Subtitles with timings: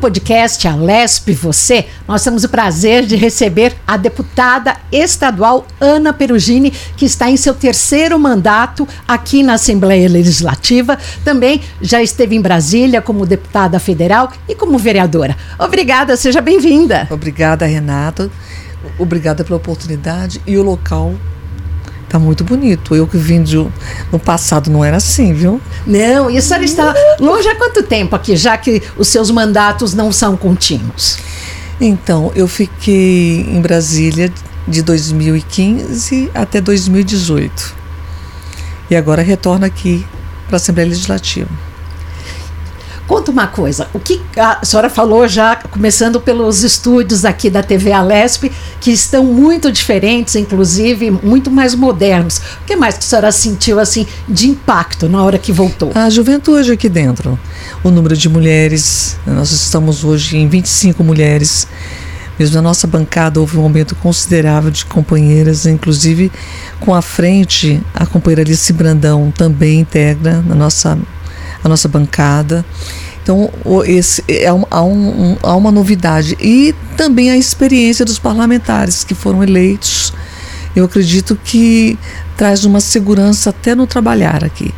[0.00, 7.04] podcast Alesp Você, nós temos o prazer de receber a deputada estadual Ana Perugini, que
[7.04, 10.98] está em seu terceiro mandato aqui na Assembleia Legislativa.
[11.22, 15.36] Também já esteve em Brasília como deputada federal e como vereadora.
[15.58, 17.06] Obrigada, seja bem-vinda.
[17.10, 18.30] Obrigada, Renata.
[18.98, 21.14] Obrigada pela oportunidade e o local
[22.10, 22.96] Tá muito bonito.
[22.96, 25.60] Eu que vim de, no passado não era assim, viu?
[25.86, 29.94] Não, e a senhora está longe há quanto tempo aqui, já que os seus mandatos
[29.94, 31.18] não são contínuos?
[31.80, 34.30] Então, eu fiquei em Brasília
[34.66, 37.76] de 2015 até 2018.
[38.90, 40.04] E agora retorno aqui
[40.48, 41.69] para a Assembleia Legislativa.
[43.10, 47.90] Conta uma coisa, o que a senhora falou já, começando pelos estúdios aqui da TV
[47.90, 52.40] Alesp, que estão muito diferentes, inclusive muito mais modernos.
[52.62, 55.90] O que mais que a senhora sentiu assim de impacto na hora que voltou?
[55.92, 57.36] A juventude aqui dentro.
[57.82, 61.66] O número de mulheres, nós estamos hoje em 25 mulheres.
[62.38, 66.30] Mesmo na nossa bancada houve um aumento considerável de companheiras, inclusive
[66.78, 70.96] com a frente, a companheira Alice Brandão também integra na nossa
[71.62, 72.64] a nossa bancada.
[73.22, 73.50] Então,
[73.86, 76.36] esse, é um, há, um, há uma novidade.
[76.40, 80.12] E também a experiência dos parlamentares que foram eleitos.
[80.74, 81.98] Eu acredito que
[82.36, 84.72] traz uma segurança até no trabalhar aqui.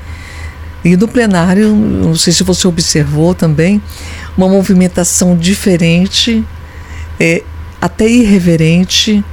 [0.84, 3.80] E no plenário, não sei se você observou também,
[4.36, 6.44] uma movimentação diferente,
[7.20, 7.42] é,
[7.80, 9.24] até irreverente,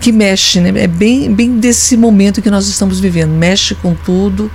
[0.00, 0.72] que mexe, né?
[0.82, 4.50] é bem, bem desse momento que nós estamos vivendo, mexe com tudo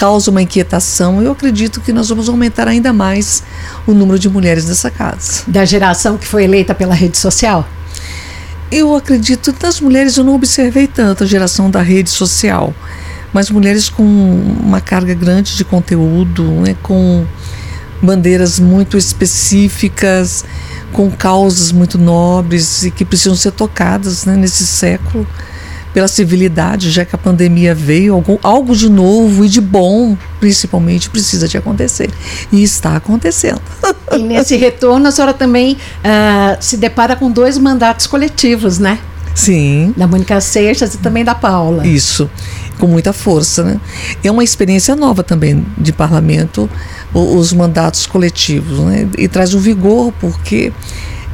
[0.00, 1.22] causa uma inquietação.
[1.22, 3.42] Eu acredito que nós vamos aumentar ainda mais
[3.86, 5.42] o número de mulheres nessa casa.
[5.46, 7.68] Da geração que foi eleita pela rede social?
[8.72, 12.72] Eu acredito das mulheres, eu não observei tanto a geração da rede social,
[13.30, 17.26] mas mulheres com uma carga grande de conteúdo, né, com
[18.00, 20.46] bandeiras muito específicas,
[20.94, 25.26] com causas muito nobres e que precisam ser tocadas né, nesse século
[25.92, 31.10] pela civilidade, já que a pandemia veio, algo, algo de novo e de bom, principalmente,
[31.10, 32.10] precisa de acontecer.
[32.52, 33.60] E está acontecendo.
[34.12, 38.98] E nesse retorno, a senhora também uh, se depara com dois mandatos coletivos, né?
[39.34, 39.94] Sim.
[39.96, 41.86] Da Mônica Seixas e também da Paula.
[41.86, 42.28] Isso,
[42.78, 43.80] com muita força, né?
[44.22, 46.68] É uma experiência nova também de parlamento,
[47.14, 49.08] os mandatos coletivos, né?
[49.16, 50.72] E traz um vigor, porque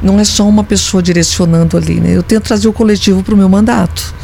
[0.01, 2.15] não é só uma pessoa direcionando ali, né?
[2.15, 4.15] Eu tento trazer o coletivo para o meu mandato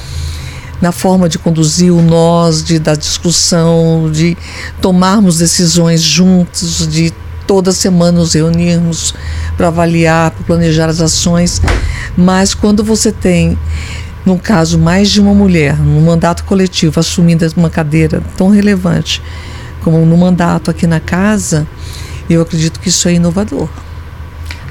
[0.81, 4.37] na forma de conduzir o nós, de da discussão, de
[4.81, 7.13] tomarmos decisões juntos, de
[7.47, 9.13] toda semana nos reunirmos
[9.55, 11.61] para avaliar, para planejar as ações.
[12.17, 13.57] Mas quando você tem,
[14.25, 19.21] no caso, mais de uma mulher no mandato coletivo assumindo uma cadeira tão relevante
[19.83, 21.67] como no mandato aqui na casa,
[22.29, 23.67] eu acredito que isso é inovador.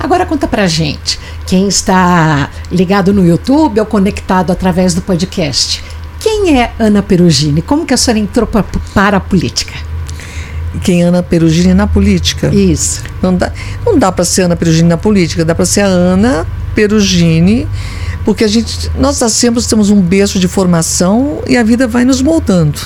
[0.02, 5.82] Agora conta pra gente, quem está ligado no YouTube ou conectado através do podcast,
[6.18, 7.62] quem é Ana Perugini?
[7.62, 9.72] Como que a senhora entrou pra, para a política?
[10.82, 12.48] Quem é Ana Perugini na política?
[12.52, 13.04] Isso.
[13.22, 13.52] Não dá,
[13.86, 17.68] não dá para ser Ana Perugini na política, dá para ser a Ana Perugini,
[18.24, 22.20] porque a gente, nós nascemos, temos um berço de formação e a vida vai nos
[22.20, 22.80] moldando.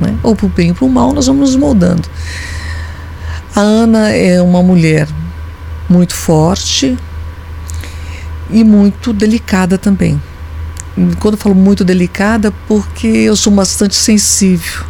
[0.00, 0.12] Né?
[0.24, 2.08] Ou para o bem ou para o mal, nós vamos nos moldando.
[3.54, 5.06] A Ana é uma mulher
[5.88, 6.96] muito forte
[8.50, 10.20] e muito delicada também
[11.20, 14.84] quando eu falo muito delicada, porque eu sou bastante sensível.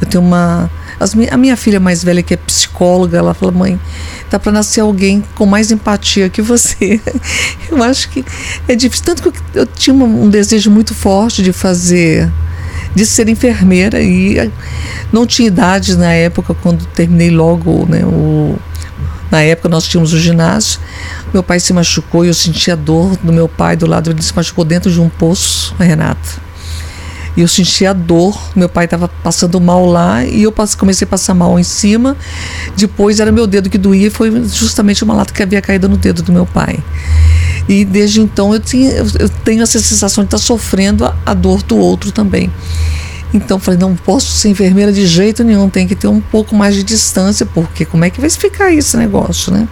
[0.00, 0.70] Eu tenho uma.
[0.98, 3.80] As, a minha filha mais velha, que é psicóloga, ela fala: mãe,
[4.28, 7.00] tá para nascer alguém com mais empatia que você.
[7.70, 8.24] eu acho que
[8.68, 9.04] é difícil.
[9.04, 12.30] Tanto que eu, eu tinha um, desejo muito forte de fazer
[12.94, 14.52] de ser enfermeira e
[15.10, 18.58] não tinha idade na época quando terminei logo né, o,
[19.32, 20.78] na época nós tínhamos o ginásio.
[21.32, 24.10] Meu pai se machucou e eu sentia dor do meu pai do lado.
[24.10, 26.42] Ele se machucou dentro de um poço, Renata.
[27.34, 28.38] E eu sentia dor.
[28.54, 32.14] Meu pai estava passando mal lá e eu comecei a passar mal em cima.
[32.76, 35.96] Depois era meu dedo que doía e foi justamente uma lata que havia caído no
[35.96, 36.78] dedo do meu pai.
[37.66, 41.62] E desde então eu, tinha, eu tenho essa sensação de estar sofrendo a, a dor
[41.62, 42.52] do outro também.
[43.32, 46.74] Então falei, não posso ser enfermeira de jeito nenhum, tem que ter um pouco mais
[46.74, 49.66] de distância, porque como é que vai ficar esse negócio, né?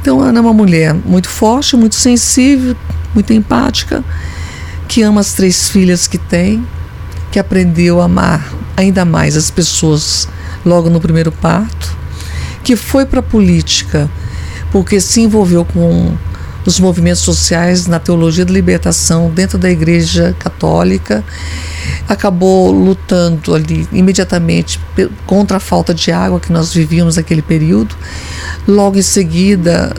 [0.00, 2.74] Então Ana é uma mulher muito forte, muito sensível,
[3.14, 4.02] muito empática,
[4.86, 6.66] que ama as três filhas que tem,
[7.30, 10.28] que aprendeu a amar ainda mais as pessoas
[10.64, 11.96] logo no primeiro parto,
[12.64, 14.08] que foi para a política
[14.70, 16.12] porque se envolveu com
[16.68, 21.24] nos movimentos sociais, na teologia da libertação, dentro da Igreja Católica.
[22.06, 24.78] Acabou lutando ali imediatamente
[25.24, 27.96] contra a falta de água que nós vivíamos naquele período.
[28.66, 29.94] Logo em seguida,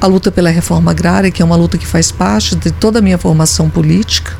[0.00, 3.02] a luta pela reforma agrária, que é uma luta que faz parte de toda a
[3.02, 4.32] minha formação política.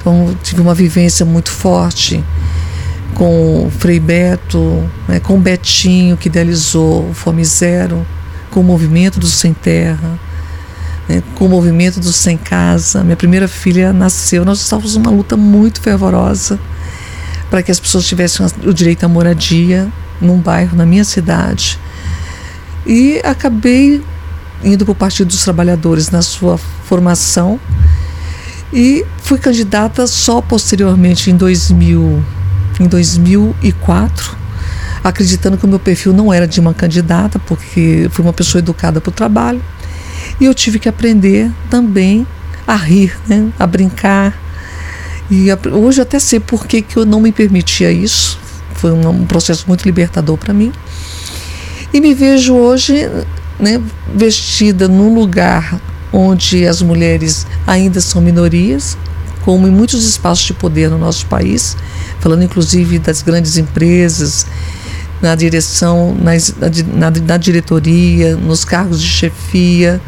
[0.00, 2.22] Então, tive uma vivência muito forte
[3.16, 8.06] com Frei Beto, né, com Betinho, que idealizou o Fome Zero,
[8.50, 10.18] com o movimento do Sem Terra,
[11.08, 13.02] né, com o movimento do Sem Casa.
[13.02, 16.58] Minha primeira filha nasceu, nós estávamos numa luta muito fervorosa
[17.48, 19.88] para que as pessoas tivessem o direito à moradia
[20.20, 21.78] num bairro, na minha cidade.
[22.86, 24.02] E acabei
[24.62, 27.58] indo para o Partido dos Trabalhadores na sua formação
[28.72, 32.24] e fui candidata só posteriormente em 2000,
[32.78, 34.36] em 2004,
[35.02, 39.00] acreditando que o meu perfil não era de uma candidata, porque fui uma pessoa educada
[39.00, 39.62] para o trabalho.
[40.40, 42.26] E eu tive que aprender também
[42.66, 43.48] a rir, né?
[43.58, 44.38] a brincar.
[45.30, 48.38] E a, hoje até sei por que, que eu não me permitia isso.
[48.74, 50.72] Foi um, um processo muito libertador para mim.
[51.92, 53.08] E me vejo hoje
[53.58, 53.80] né,
[54.14, 55.80] vestida num lugar
[56.12, 58.96] onde as mulheres ainda são minorias,
[59.44, 61.76] como em muitos espaços de poder no nosso país,
[62.20, 64.46] falando inclusive das grandes empresas,
[65.20, 70.00] na direção, na, na, diretoria, nos cargos de chefia.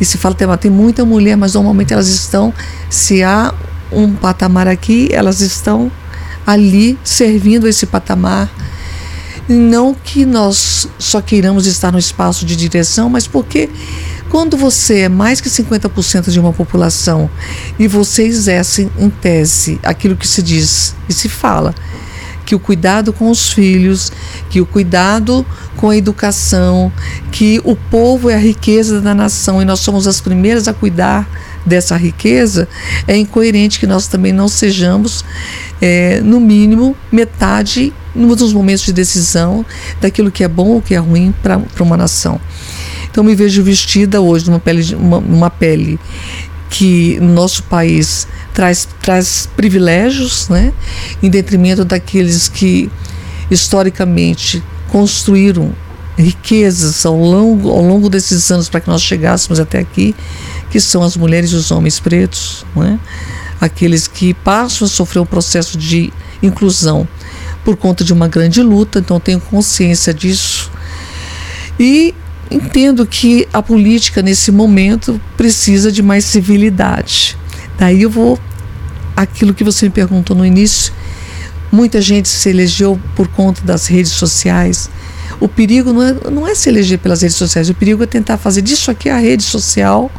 [0.00, 2.52] E se fala, tem, tem muita mulher, mas normalmente elas estão,
[2.90, 3.54] se há
[3.92, 5.92] um patamar aqui, elas estão
[6.46, 8.50] ali servindo esse patamar
[9.48, 13.68] não que nós só queiramos estar no espaço de direção, mas porque
[14.28, 17.28] quando você é mais que 50% de uma população
[17.78, 21.74] e você exerce em tese aquilo que se diz e se fala,
[22.44, 24.12] que o cuidado com os filhos,
[24.50, 25.44] que o cuidado
[25.76, 26.92] com a educação,
[27.30, 31.28] que o povo é a riqueza da nação e nós somos as primeiras a cuidar
[31.64, 32.68] dessa riqueza,
[33.06, 35.24] é incoerente que nós também não sejamos,
[35.80, 39.64] é, no mínimo, metade nos momentos de decisão
[40.00, 42.40] daquilo que é bom ou que é ruim para uma nação.
[43.10, 45.98] Então me vejo vestida hoje numa pele, uma, uma pele
[46.72, 50.72] que no nosso país traz, traz privilégios, né,
[51.22, 52.90] em detrimento daqueles que
[53.50, 55.72] historicamente construíram
[56.16, 60.14] riquezas ao longo, ao longo desses anos para que nós chegássemos até aqui,
[60.70, 62.98] que são as mulheres e os homens pretos, né?
[63.60, 67.06] aqueles que passam a sofrer um processo de inclusão
[67.64, 70.70] por conta de uma grande luta, então tenho consciência disso.
[71.78, 72.14] E
[72.50, 77.36] entendo que a política nesse momento precisa de mais civilidade.
[77.78, 78.38] Daí eu vou
[79.16, 80.92] aquilo que você me perguntou no início.
[81.70, 84.90] Muita gente se elegeu por conta das redes sociais.
[85.40, 88.36] O perigo não é, não é se eleger pelas redes sociais, o perigo é tentar
[88.36, 90.10] fazer disso aqui a rede social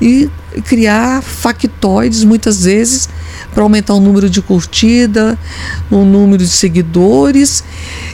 [0.00, 0.30] e
[0.64, 3.08] criar factoides muitas vezes
[3.52, 5.38] para aumentar o número de curtida,
[5.90, 7.64] o número de seguidores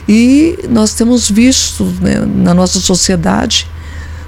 [0.07, 3.67] e nós temos visto né, na nossa sociedade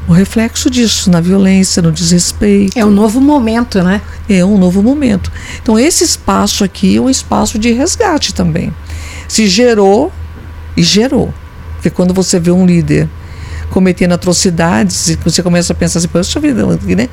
[0.08, 2.80] o reflexo disso na violência, no desrespeito.
[2.80, 4.02] É um novo momento, né?
[4.30, 5.30] É um novo momento.
[5.62, 8.74] Então esse espaço aqui é um espaço de resgate também.
[9.28, 10.12] Se gerou
[10.78, 11.34] e gerou.
[11.74, 13.10] Porque quando você vê um líder
[13.78, 17.08] cometendo atrocidades, e você começa a pensar assim, poxa vida, né?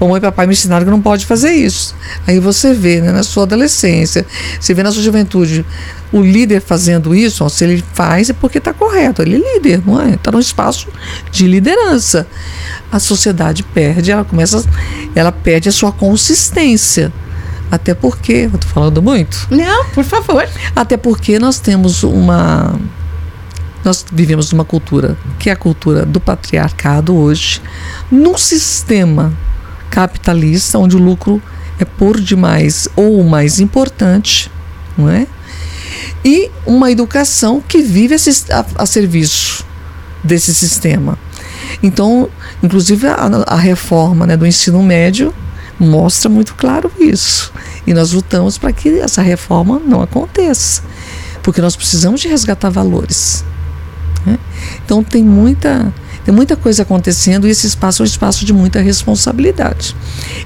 [0.00, 1.94] Mamãe e papai me ensinaram que não pode fazer isso.
[2.26, 4.24] Aí você vê, né, na sua adolescência,
[4.58, 5.62] você vê na sua juventude,
[6.10, 9.82] o líder fazendo isso, ó, se ele faz é porque está correto, ele é líder,
[9.84, 10.14] não é?
[10.14, 10.88] Está num espaço
[11.30, 12.26] de liderança.
[12.90, 14.64] A sociedade perde, ela começa,
[15.14, 17.12] ela perde a sua consistência.
[17.70, 19.48] Até porque, eu estou falando muito?
[19.50, 20.48] Não, por favor.
[20.74, 22.74] Até porque nós temos uma
[23.86, 27.62] nós vivemos numa cultura que é a cultura do patriarcado hoje,
[28.10, 29.32] num sistema
[29.88, 31.40] capitalista onde o lucro
[31.78, 34.50] é por demais ou o mais importante,
[34.98, 35.28] não é?
[36.24, 38.18] E uma educação que vive a,
[38.58, 39.64] a, a serviço
[40.24, 41.16] desse sistema.
[41.80, 42.28] Então,
[42.60, 43.14] inclusive a,
[43.46, 45.32] a reforma né, do ensino médio
[45.78, 47.52] mostra muito claro isso.
[47.86, 50.82] E nós lutamos para que essa reforma não aconteça,
[51.40, 53.44] porque nós precisamos de resgatar valores.
[54.86, 55.92] Então tem muita,
[56.24, 59.96] tem muita coisa acontecendo e esse espaço é um espaço de muita responsabilidade.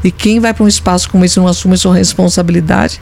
[0.03, 3.01] E quem vai para um espaço como esse e não assume sua responsabilidade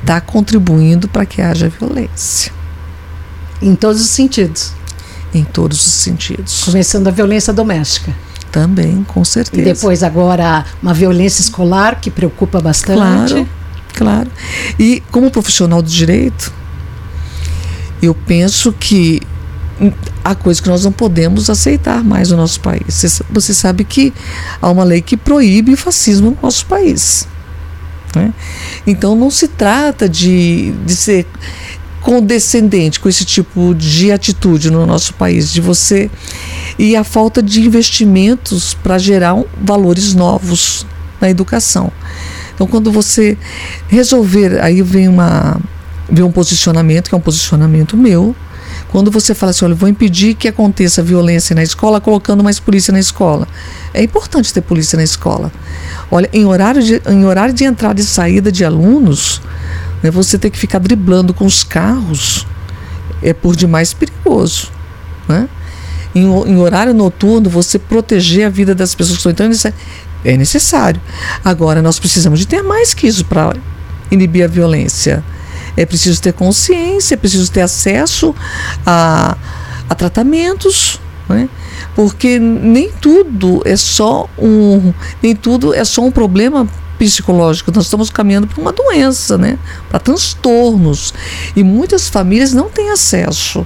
[0.00, 2.52] está contribuindo para que haja violência.
[3.62, 4.72] Em todos os sentidos.
[5.32, 6.64] Em todos os sentidos.
[6.64, 8.12] Começando a violência doméstica.
[8.50, 9.62] Também, com certeza.
[9.62, 12.98] E depois agora uma violência escolar que preocupa bastante.
[12.98, 13.48] Claro,
[13.94, 14.30] claro.
[14.76, 16.52] E como profissional do direito,
[18.02, 19.22] eu penso que
[20.24, 23.04] há coisas que nós não podemos aceitar mais no nosso país.
[23.30, 24.12] Você, sabe que
[24.60, 27.26] há uma lei que proíbe o fascismo no nosso país.
[28.14, 28.32] Né?
[28.86, 31.26] Então não se trata de, de ser
[32.00, 36.10] condescendente com esse tipo de atitude no nosso país, de você
[36.78, 40.86] e a falta de investimentos para gerar um, valores novos
[41.20, 41.92] na educação.
[42.54, 43.38] Então, quando você
[43.88, 45.58] resolver, aí vem uma
[46.10, 48.34] vem um posicionamento que é um posicionamento meu.
[48.90, 52.92] Quando você fala assim, olha, vou impedir que aconteça violência na escola, colocando mais polícia
[52.92, 53.46] na escola.
[53.94, 55.52] É importante ter polícia na escola.
[56.10, 59.40] Olha, em horário de, em horário de entrada e saída de alunos,
[60.02, 62.44] né, você ter que ficar driblando com os carros
[63.22, 64.72] é por demais perigoso.
[65.28, 65.48] Né?
[66.12, 69.74] Em, em, horário noturno, você proteger a vida das pessoas que estão entrando, isso é,
[70.24, 71.00] é necessário.
[71.44, 73.54] Agora, nós precisamos de ter mais que isso para
[74.10, 75.22] inibir a violência.
[75.76, 78.34] É preciso ter consciência, é preciso ter acesso
[78.84, 79.36] a,
[79.88, 81.48] a tratamentos, né?
[81.94, 86.68] porque nem tudo é só um nem tudo é só um problema
[87.00, 89.58] psicológico, nós estamos caminhando para uma doença, né?
[89.88, 91.14] para transtornos.
[91.56, 93.64] E muitas famílias não têm acesso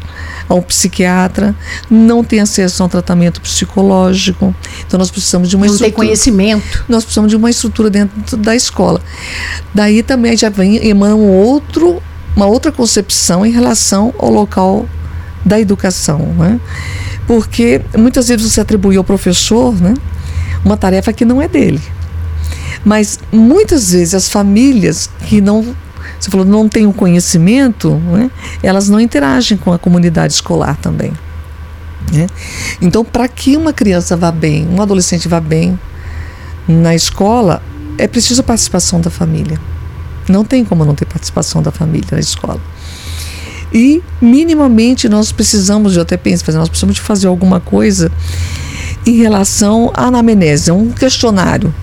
[0.49, 1.53] a um psiquiatra,
[1.91, 4.55] não têm acesso a um tratamento psicológico.
[4.87, 5.91] Então nós precisamos de uma não estrutura.
[5.91, 6.85] Não tem conhecimento.
[6.89, 9.01] Nós precisamos de uma estrutura dentro da escola.
[9.75, 12.01] Daí também já vem emana um outro,
[12.37, 14.87] uma outra concepção em relação ao local
[15.45, 16.21] da educação.
[16.39, 16.61] Né?
[17.27, 19.95] Porque muitas vezes você atribui ao professor né,
[20.65, 21.83] uma tarefa que não é dele.
[22.85, 25.75] Mas muitas vezes as famílias que não
[26.19, 28.31] você falou não têm o conhecimento, né,
[28.63, 31.13] elas não interagem com a comunidade escolar também.
[32.13, 32.27] Né?
[32.81, 35.79] Então, para que uma criança vá bem, um adolescente vá bem
[36.67, 37.63] na escola,
[37.99, 39.61] é preciso a participação da família.
[40.29, 42.61] Não tem como não ter participação da família na escola.
[43.73, 48.11] E minimamente nós precisamos, eu até penso, nós precisamos de fazer alguma coisa
[49.07, 51.75] em relação à anamnese, um questionário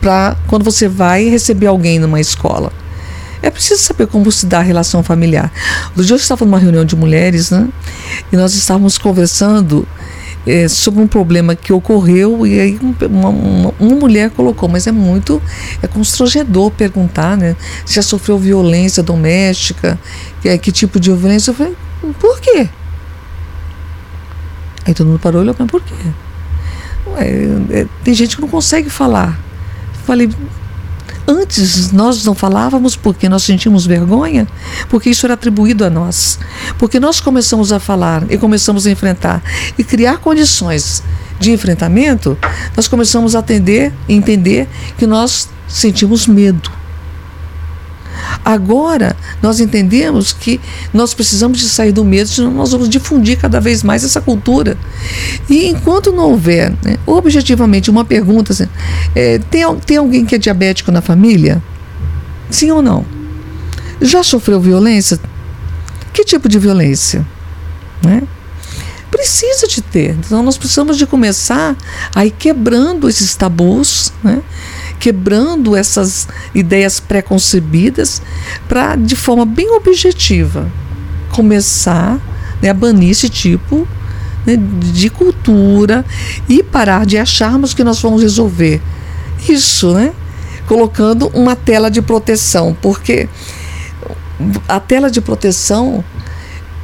[0.00, 2.72] para quando você vai receber alguém numa escola.
[3.40, 5.52] É preciso saber como se dá a relação familiar.
[5.94, 7.68] No dia eu estava numa reunião de mulheres, né?
[8.32, 9.86] E nós estávamos conversando
[10.46, 14.92] é, sobre um problema que ocorreu e aí uma, uma, uma, mulher colocou, mas é
[14.92, 15.40] muito
[15.82, 17.54] é constrangedor perguntar, né?
[17.84, 19.98] Se já sofreu violência doméstica,
[20.40, 21.50] que, que tipo de violência?
[21.50, 21.76] Eu falei,
[22.18, 22.68] por quê?
[24.84, 25.94] Aí todo mundo parou e olhou, mas por quê?
[27.08, 29.38] Ué, é, tem gente que não consegue falar.
[30.08, 30.30] Falei,
[31.26, 34.48] antes nós não falávamos porque nós sentimos vergonha,
[34.88, 36.38] porque isso era atribuído a nós.
[36.78, 39.42] Porque nós começamos a falar e começamos a enfrentar
[39.76, 41.02] e criar condições
[41.38, 42.38] de enfrentamento,
[42.74, 46.77] nós começamos a atender e entender que nós sentimos medo.
[48.44, 50.60] Agora, nós entendemos que
[50.92, 54.76] nós precisamos de sair do medo, senão nós vamos difundir cada vez mais essa cultura.
[55.48, 58.66] E enquanto não houver, né, objetivamente, uma pergunta: assim,
[59.14, 61.62] é, tem, tem alguém que é diabético na família?
[62.50, 63.04] Sim ou não?
[64.00, 65.18] Já sofreu violência?
[66.12, 67.26] Que tipo de violência?
[68.02, 68.22] Né?
[69.10, 70.10] Precisa de ter.
[70.10, 71.76] Então, nós precisamos de começar
[72.14, 74.42] a ir quebrando esses tabus, né?
[74.98, 78.22] Quebrando essas ideias preconcebidas
[78.68, 80.70] para, de forma bem objetiva,
[81.30, 82.18] começar
[82.60, 83.86] né, a banir esse tipo
[84.46, 86.04] né, de cultura
[86.48, 88.80] e parar de acharmos que nós vamos resolver
[89.48, 90.12] isso, né?
[90.66, 93.28] Colocando uma tela de proteção, porque
[94.68, 96.04] a tela de proteção,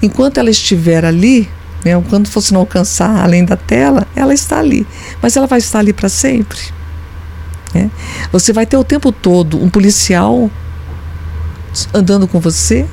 [0.03, 1.49] enquanto ela estiver ali,
[1.85, 4.87] né, quando você não alcançar além da tela, ela está ali,
[5.21, 6.59] mas ela vai estar ali para sempre.
[7.75, 7.91] Né?
[8.33, 10.51] Você vai ter o tempo todo um policial
[11.93, 12.87] andando com você?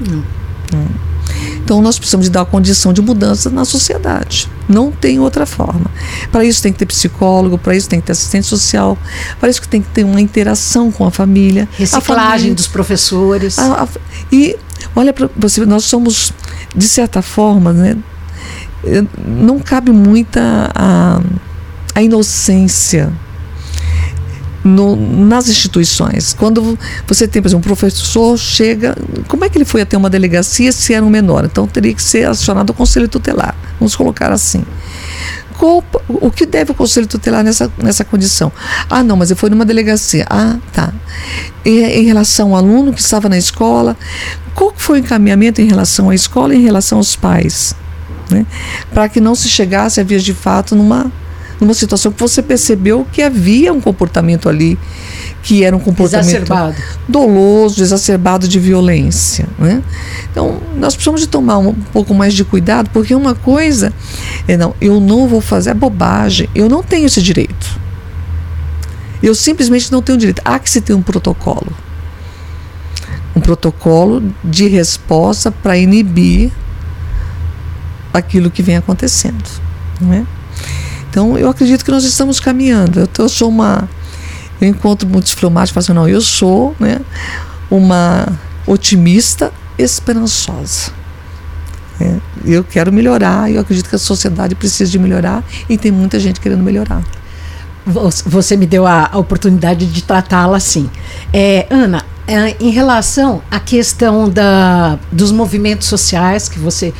[0.00, 0.24] Não.
[0.72, 1.08] Não.
[1.56, 4.48] Então nós precisamos de dar uma condição de mudança na sociedade.
[4.68, 5.90] Não tem outra forma.
[6.32, 8.96] Para isso tem que ter psicólogo, para isso tem que ter assistente social,
[9.38, 11.68] para isso que tem que ter uma interação com a família.
[11.76, 13.58] Reciclagem a família, dos professores.
[13.58, 13.88] A, a,
[14.32, 14.56] e
[14.96, 16.32] olha para você, nós somos
[16.74, 17.96] de certa forma, né?
[19.26, 21.20] Não cabe muita a,
[21.94, 23.12] a inocência
[24.68, 26.34] no, nas instituições.
[26.34, 28.96] Quando você tem, por exemplo, um professor chega,
[29.26, 31.44] como é que ele foi até uma delegacia se era um menor?
[31.44, 33.56] Então teria que ser acionado o conselho tutelar.
[33.78, 34.64] Vamos colocar assim.
[36.08, 38.52] O que deve o conselho tutelar nessa, nessa condição?
[38.88, 40.24] Ah, não, mas ele foi numa delegacia.
[40.30, 40.92] Ah, tá.
[41.64, 43.96] E, em relação ao aluno que estava na escola,
[44.54, 47.74] qual foi o encaminhamento em relação à escola e em relação aos pais?
[48.30, 48.46] Né?
[48.92, 51.10] Para que não se chegasse a vias de fato numa
[51.60, 54.78] numa situação que você percebeu que havia um comportamento ali
[55.42, 56.76] que era um comportamento exacerbado.
[57.08, 59.48] doloso, exacerbado de violência.
[59.58, 59.82] Né?
[60.30, 63.92] Então, nós precisamos de tomar um pouco mais de cuidado, porque uma coisa
[64.46, 67.80] é, não, eu não vou fazer, é bobagem, eu não tenho esse direito.
[69.22, 70.42] Eu simplesmente não tenho direito.
[70.44, 71.72] Há que se ter um protocolo.
[73.34, 76.52] Um protocolo de resposta para inibir
[78.12, 79.44] aquilo que vem acontecendo.
[80.00, 80.26] Não é?
[81.10, 83.00] Então, eu acredito que nós estamos caminhando.
[83.00, 83.88] Eu, eu sou uma.
[84.60, 87.00] Eu encontro muitos fleumáticos e falo assim, não, eu sou né,
[87.70, 88.26] uma
[88.66, 90.90] otimista esperançosa.
[92.00, 96.18] É, eu quero melhorar, eu acredito que a sociedade precisa de melhorar e tem muita
[96.18, 97.02] gente querendo melhorar.
[98.26, 100.90] Você me deu a, a oportunidade de tratá-la assim.
[101.32, 106.92] É, Ana, é, em relação à questão da, dos movimentos sociais que você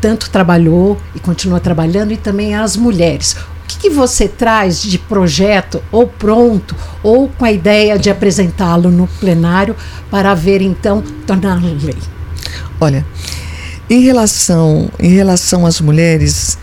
[0.00, 3.32] tanto trabalhou e continua trabalhando, e também as mulheres.
[3.32, 8.90] O que, que você traz de projeto, ou pronto, ou com a ideia de apresentá-lo
[8.90, 9.76] no plenário
[10.10, 11.96] para ver então torná-lo lei?
[12.80, 13.06] Olha,
[13.88, 16.58] em relação, em relação às mulheres,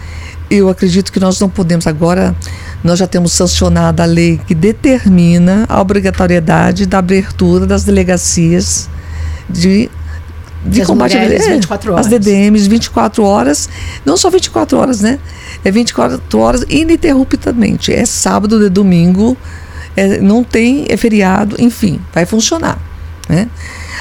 [0.49, 2.35] eu acredito que nós não podemos agora.
[2.83, 8.89] Nós já temos sancionado a lei que determina a obrigatoriedade da abertura das delegacias
[9.49, 9.89] de
[10.65, 12.05] de as combate mulheres, é, 24 horas.
[12.05, 13.69] As DDMs 24 horas,
[14.05, 15.19] não só 24 horas, né?
[15.63, 17.93] É 24 horas ininterruptamente.
[17.93, 19.37] É sábado, de domingo,
[19.95, 22.79] é, não tem, é feriado, enfim, vai funcionar.
[23.27, 23.49] Né?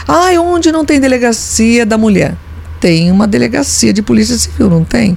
[0.06, 2.36] Ah, onde não tem delegacia da mulher?
[2.80, 5.16] Tem uma delegacia de polícia civil, não tem?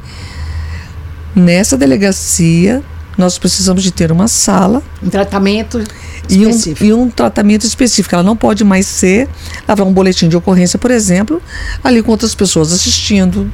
[1.35, 2.81] Nessa delegacia,
[3.19, 4.81] nós precisamos de ter uma sala.
[5.03, 5.83] Um tratamento
[6.29, 8.15] e um, e um, tratamento específico.
[8.15, 9.27] Ela não pode mais ser
[9.67, 11.41] lavar um boletim de ocorrência, por exemplo,
[11.83, 13.51] ali com outras pessoas assistindo,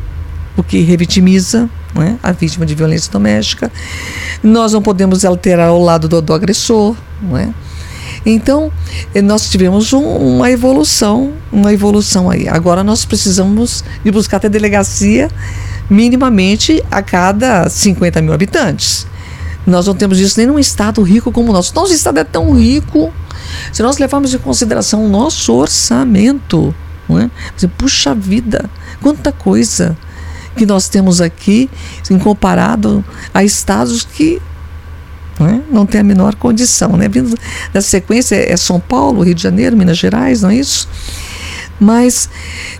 [0.56, 3.72] o que revitimiza né, a vítima de violência doméstica.
[4.44, 6.96] Nós não podemos alterar ao lado do, do agressor.
[7.20, 7.50] Não é?
[8.24, 8.72] Então,
[9.16, 12.48] eh, nós tivemos um, uma evolução, uma evolução aí.
[12.48, 15.28] Agora nós precisamos de buscar até delegacia
[15.90, 19.08] minimamente a cada 50 mil habitantes.
[19.66, 21.74] Nós não temos isso nem num estado rico como o nosso.
[21.74, 23.12] Nosso estado é tão rico.
[23.72, 26.74] Se nós levarmos em consideração o nosso orçamento,
[27.10, 27.30] não é?
[27.78, 28.70] Puxa vida,
[29.02, 29.98] quanta coisa
[30.56, 31.70] que nós temos aqui
[32.10, 34.42] em comparado a estados que
[35.40, 35.62] não, é?
[35.70, 36.96] não tem a menor condição.
[36.96, 37.10] Né?
[37.10, 37.38] Vindo
[37.74, 40.88] da sequência é São Paulo, Rio de Janeiro, Minas Gerais, não é isso?
[41.80, 42.30] Mas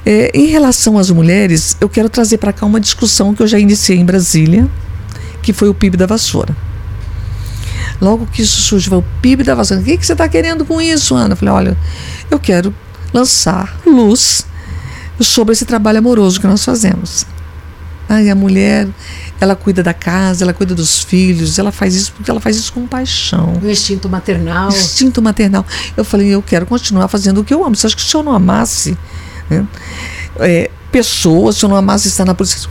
[0.06, 3.60] é, em relação às mulheres, eu quero trazer para cá uma discussão que eu já
[3.60, 4.70] iniciei em Brasília,
[5.42, 6.56] que foi o PIB da vassoura.
[8.02, 9.82] Logo que isso surge, o PIB da vacina.
[9.82, 11.34] O que, que você está querendo com isso, Ana?
[11.34, 11.78] Eu falei, olha,
[12.30, 12.74] eu quero
[13.14, 14.46] lançar luz
[15.20, 17.26] sobre esse trabalho amoroso que nós fazemos.
[18.08, 18.88] Ai, a mulher,
[19.40, 22.72] ela cuida da casa, ela cuida dos filhos, ela faz isso porque ela faz isso
[22.72, 23.60] com paixão.
[23.62, 24.70] O instinto maternal.
[24.70, 25.66] Instinto maternal.
[25.98, 27.76] Eu falei, eu quero continuar fazendo o que eu amo.
[27.76, 28.98] Você acha que se eu não amasse
[29.50, 29.66] né,
[30.40, 32.70] é, pessoas, se eu não amasse estar na polícia,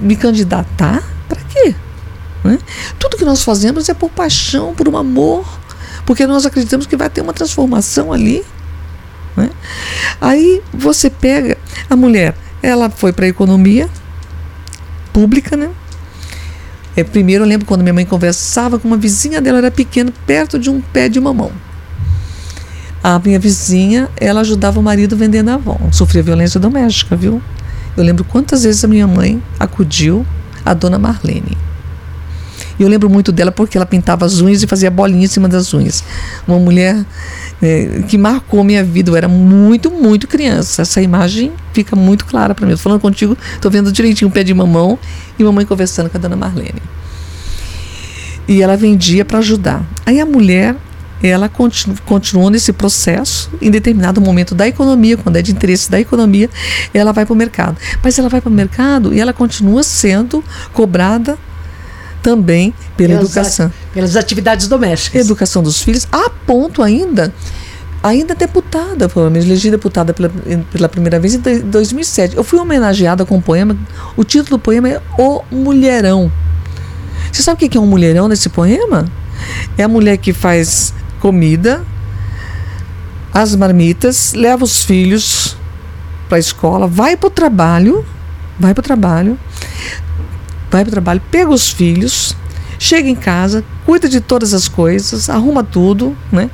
[0.00, 1.02] me candidatar?
[1.28, 1.74] Para quê?
[2.44, 2.58] Né?
[2.98, 5.46] Tudo que nós fazemos é por paixão, por um amor,
[6.06, 8.44] porque nós acreditamos que vai ter uma transformação ali.
[9.36, 9.50] Né?
[10.20, 11.56] Aí você pega
[11.88, 13.88] a mulher, ela foi para a economia
[15.12, 15.70] pública, né?
[16.96, 20.58] É, primeiro eu lembro quando minha mãe conversava com uma vizinha dela, era pequena, perto
[20.58, 21.52] de um pé de mamão.
[23.02, 27.40] A minha vizinha, ela ajudava o marido vendendo Avon, sofria violência doméstica, viu?
[27.96, 30.26] Eu lembro quantas vezes a minha mãe acudiu
[30.64, 31.56] a dona Marlene.
[32.80, 35.46] E eu lembro muito dela porque ela pintava as unhas e fazia bolinha em cima
[35.46, 36.02] das unhas.
[36.48, 37.04] Uma mulher
[37.60, 39.10] é, que marcou minha vida.
[39.10, 40.80] Eu era muito, muito criança.
[40.80, 42.74] Essa imagem fica muito clara para mim.
[42.78, 44.98] Falando contigo, estou vendo direitinho o pé de mamão
[45.38, 46.82] e mamãe conversando com a dona Marlene.
[48.48, 49.84] E ela vendia para ajudar.
[50.06, 50.74] Aí a mulher
[51.22, 56.00] ela continu, continuou nesse processo, em determinado momento da economia, quando é de interesse da
[56.00, 56.48] economia,
[56.94, 57.76] ela vai para o mercado.
[58.02, 61.36] Mas ela vai para o mercado e ela continua sendo cobrada
[62.22, 63.72] também pela pelas educação.
[63.92, 65.24] pelas atividades domésticas.
[65.24, 67.32] Educação dos filhos, a ponto ainda
[68.02, 70.30] ainda deputada, foi elegi deputada pela,
[70.72, 72.36] pela primeira vez em 2007.
[72.36, 73.76] Eu fui homenageada com um poema,
[74.16, 76.32] o título do poema é O Mulherão.
[77.30, 79.04] Você sabe o que é um mulherão nesse poema?
[79.78, 81.84] É a mulher que faz comida,
[83.32, 85.56] as marmitas, leva os filhos
[86.28, 88.04] para a escola, vai para o trabalho,
[88.58, 89.38] vai para o trabalho,
[90.70, 92.36] vai para o trabalho, pega os filhos,
[92.78, 96.50] chega em casa, cuida de todas as coisas, arruma tudo, né?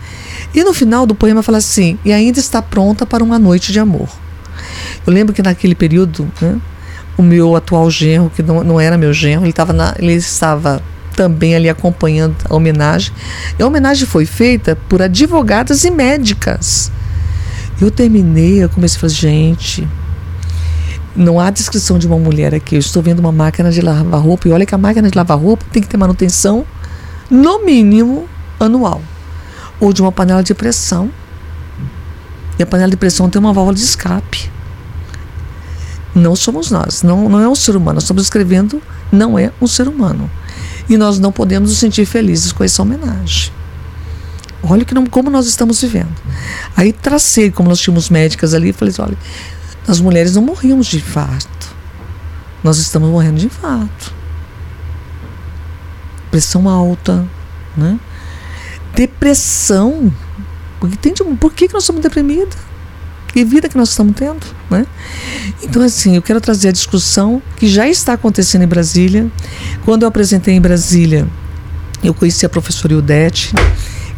[0.54, 3.78] E no final do poema fala assim: e ainda está pronta para uma noite de
[3.78, 4.08] amor.
[5.06, 6.58] Eu lembro que naquele período, né,
[7.16, 10.82] o meu atual genro, que não, não era meu genro, ele, tava na, ele estava
[11.14, 13.12] também ali acompanhando a homenagem.
[13.58, 16.90] E a homenagem foi feita por advogadas e médicas.
[17.80, 19.86] Eu terminei, eu comecei a falar, gente,
[21.16, 22.76] não há descrição de uma mulher aqui.
[22.76, 25.38] Eu estou vendo uma máquina de lavar roupa e olha que a máquina de lavar
[25.38, 26.66] roupa tem que ter manutenção
[27.30, 28.28] no mínimo
[28.60, 29.02] anual.
[29.80, 31.10] Ou de uma panela de pressão.
[32.58, 34.50] E a panela de pressão tem uma válvula de escape.
[36.14, 37.94] Não somos nós, não, não é um ser humano.
[37.94, 40.30] Nós estamos escrevendo, não é um ser humano.
[40.88, 43.52] E nós não podemos nos sentir felizes com essa homenagem.
[44.62, 46.08] Olha que não, como nós estamos vivendo.
[46.76, 49.18] Aí tracei, como nós tínhamos médicas ali, falei assim, olha,
[49.86, 51.74] as mulheres não morríamos de infarto.
[52.62, 54.12] Nós estamos morrendo de infarto.
[56.30, 57.26] Pressão alta,
[57.76, 57.98] né?
[58.94, 60.12] Depressão.
[60.80, 62.56] Porque tem de, por que, que nós estamos deprimidos?
[63.28, 64.86] Que vida que nós estamos tendo, né?
[65.62, 69.30] Então, assim, eu quero trazer a discussão que já está acontecendo em Brasília.
[69.84, 71.28] Quando eu apresentei em Brasília,
[72.02, 73.54] eu conheci a professora Ildete,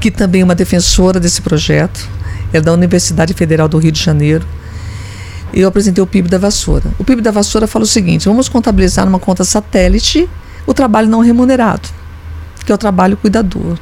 [0.01, 2.09] que também é uma defensora desse projeto,
[2.53, 4.47] é da Universidade Federal do Rio de Janeiro.
[5.53, 6.91] Eu apresentei o PIB da vassoura.
[6.99, 10.29] O PIB da vassoura fala o seguinte: vamos contabilizar numa conta satélite
[10.67, 11.89] o trabalho não remunerado,
[12.65, 13.79] que é o trabalho cuidador.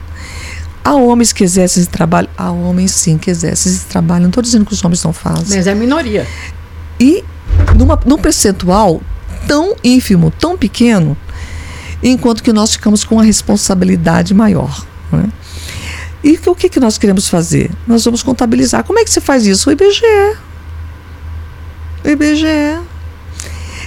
[0.85, 4.23] Há homens que exercem esse trabalho, há homens sim que exercem esse trabalho.
[4.23, 5.57] Não estou dizendo que os homens não fazem.
[5.57, 6.27] Mas é minoria.
[7.01, 7.25] E
[7.77, 9.03] numa, num percentual
[9.49, 11.17] tão ínfimo, tão pequeno,
[12.03, 14.87] enquanto que nós ficamos com uma responsabilidade maior.
[15.11, 15.29] Né?
[16.23, 17.71] E o que, que nós queremos fazer?
[17.87, 18.85] Nós vamos contabilizar.
[18.85, 19.69] Como é que você faz isso?
[19.69, 20.37] O IBGE.
[22.07, 22.81] O IBGE.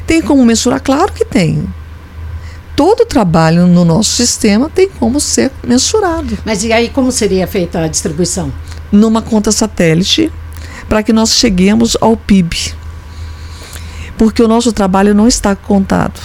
[0.05, 0.82] Tem como mensurar?
[0.82, 1.67] Claro que tem
[2.79, 6.38] todo o trabalho no nosso sistema tem como ser mensurado.
[6.45, 8.53] Mas e aí como seria feita a distribuição?
[8.89, 10.32] Numa conta satélite,
[10.88, 12.73] para que nós cheguemos ao PIB.
[14.17, 16.21] Porque o nosso trabalho não está contado.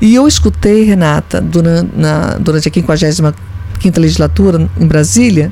[0.00, 5.50] E eu escutei, Renata, durante, na, durante a 55 legislatura em Brasília,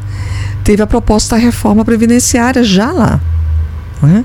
[0.62, 3.20] teve a proposta da reforma previdenciária já lá.
[4.02, 4.24] Né?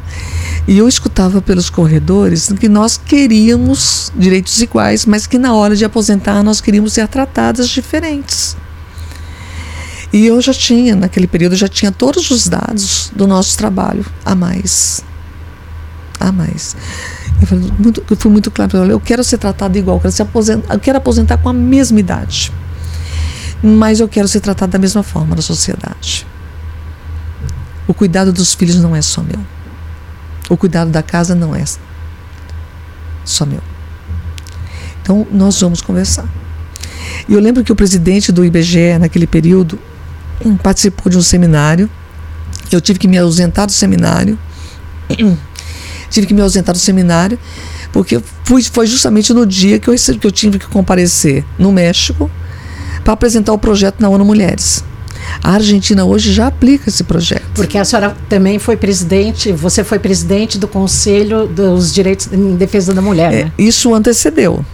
[0.68, 5.86] E eu escutava pelos corredores que nós queríamos direitos iguais, mas que na hora de
[5.86, 8.58] aposentar nós queríamos ser tratadas diferentes.
[10.12, 14.34] E eu já tinha, naquele período, já tinha todos os dados do nosso trabalho a
[14.34, 15.04] mais.
[16.20, 16.76] A mais.
[17.40, 20.24] Eu, falei, muito, eu fui muito claro, eu quero ser tratada igual, eu quero, ser
[20.24, 22.52] aposentar, eu quero aposentar com a mesma idade.
[23.62, 26.26] Mas eu quero ser tratada da mesma forma na sociedade.
[27.88, 29.40] O cuidado dos filhos não é só meu.
[30.50, 31.64] O cuidado da casa não é
[33.24, 33.62] só meu.
[35.02, 36.28] Então, nós vamos conversar.
[37.28, 39.80] E eu lembro que o presidente do IBGE, naquele período,
[40.64, 41.90] participou de um seminário.
[42.72, 44.38] Eu tive que me ausentar do seminário.
[46.10, 47.38] tive que me ausentar do seminário,
[47.92, 52.30] porque fui, foi justamente no dia que eu, que eu tive que comparecer no México
[53.04, 54.84] para apresentar o projeto na ONU Mulheres.
[55.44, 57.44] A Argentina hoje já aplica esse projeto.
[57.54, 62.94] Porque a senhora também foi presidente, você foi presidente do Conselho dos Direitos em Defesa
[62.94, 63.52] da Mulher, é, né?
[63.58, 64.66] Isso antecedeu.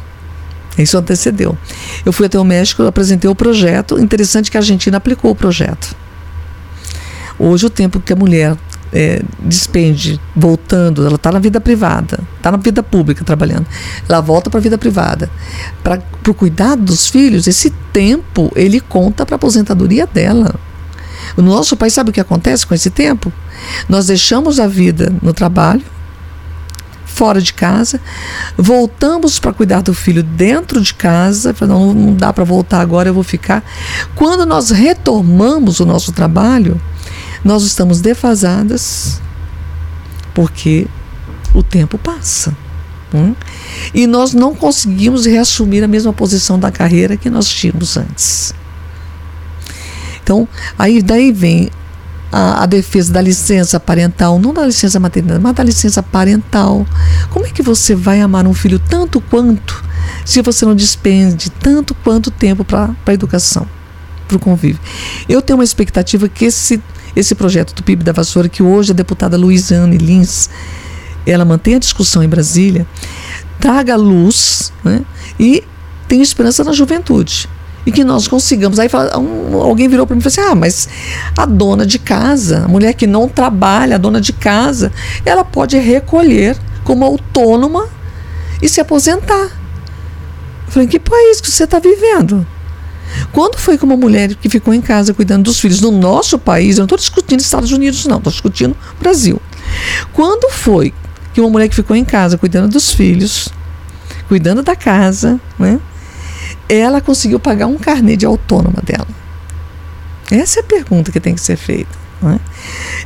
[0.77, 1.57] Isso antecedeu.
[2.05, 3.99] Eu fui até o México, apresentei o projeto.
[3.99, 5.95] Interessante que a Argentina aplicou o projeto.
[7.37, 8.55] Hoje, o tempo que a mulher
[8.95, 13.67] é, despende voltando, ela está na vida privada, está na vida pública trabalhando,
[14.07, 15.29] ela volta para a vida privada.
[15.83, 20.55] Para o cuidado dos filhos, esse tempo ele conta para a aposentadoria dela.
[21.35, 23.33] No nosso país, sabe o que acontece com esse tempo?
[23.89, 25.83] Nós deixamos a vida no trabalho,
[27.05, 27.99] fora de casa,
[28.57, 33.13] voltamos para cuidar do filho dentro de casa, não, não dá para voltar agora, eu
[33.13, 33.61] vou ficar.
[34.15, 36.79] Quando nós retomamos o nosso trabalho,
[37.45, 39.21] nós estamos defasadas
[40.33, 40.87] porque
[41.53, 42.57] o tempo passa.
[43.13, 43.35] Hum?
[43.93, 48.53] E nós não conseguimos reassumir a mesma posição da carreira que nós tínhamos antes.
[50.21, 51.69] Então, aí daí vem
[52.31, 56.85] a, a, defesa da licença parental, não da licença maternidade, mas da licença parental.
[57.29, 59.85] Como é que você vai amar um filho tanto quanto
[60.25, 63.67] se você não despende tanto quanto tempo para a educação,
[64.27, 64.81] para o convívio?
[65.29, 66.81] Eu tenho uma expectativa que esse
[67.15, 70.49] esse projeto do PIB da Vassoura, que hoje a deputada Luiziane Lins,
[71.25, 72.85] ela mantém a discussão em Brasília,
[73.59, 75.01] traga luz né,
[75.39, 75.63] e
[76.07, 77.49] tem esperança na juventude.
[77.85, 78.79] E que nós consigamos.
[78.79, 80.89] Aí fala, um, alguém virou para mim e falou assim: ah, mas
[81.37, 84.91] a dona de casa, a mulher que não trabalha, a dona de casa,
[85.23, 87.87] ela pode recolher como autônoma
[88.59, 89.51] e se aposentar.
[90.65, 92.45] Eu falei: que país que você está vivendo?
[93.35, 96.77] Quando foi que uma mulher que ficou em casa cuidando dos filhos no nosso país,
[96.77, 99.41] eu não estou discutindo Estados Unidos, não, estou discutindo Brasil.
[100.13, 100.93] Quando foi
[101.33, 103.49] que uma mulher que ficou em casa cuidando dos filhos,
[104.29, 105.81] cuidando da casa, né?
[106.69, 109.07] ela conseguiu pagar um carnê de autônoma dela?
[110.31, 111.91] Essa é a pergunta que tem que ser feita.
[112.23, 112.39] É?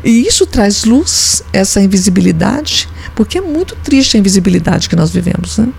[0.04, 5.58] E isso traz luz, essa invisibilidade, porque é muito triste a invisibilidade que nós vivemos.
[5.58, 5.70] Né?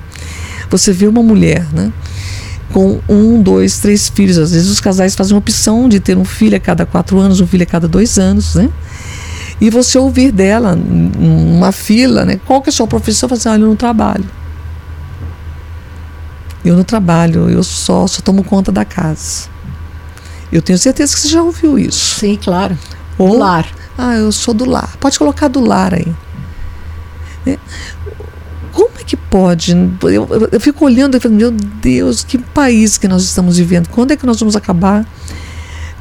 [0.68, 1.92] Você vê uma mulher né,
[2.72, 4.38] com um, dois, três filhos.
[4.38, 7.40] Às vezes os casais fazem uma opção de ter um filho a cada quatro anos,
[7.40, 8.54] um filho a cada dois anos.
[8.54, 8.68] Né?
[9.60, 13.28] E você ouvir dela, numa fila, né, qual que é a sua profissão?
[13.28, 14.24] Você assim, olha, eu não trabalho.
[16.64, 19.48] Eu não trabalho, eu só, só tomo conta da casa.
[20.52, 22.18] Eu tenho certeza que você já ouviu isso.
[22.18, 22.76] Sim, claro.
[23.16, 23.66] Ou, do lar.
[23.96, 24.96] Ah, eu sou do lar.
[24.98, 26.14] Pode colocar do lar aí.
[27.46, 27.58] É.
[28.72, 29.72] Como é que pode?
[30.02, 33.88] Eu, eu, eu fico olhando e falando, meu Deus, que país que nós estamos vivendo.
[33.88, 35.06] Quando é que nós vamos acabar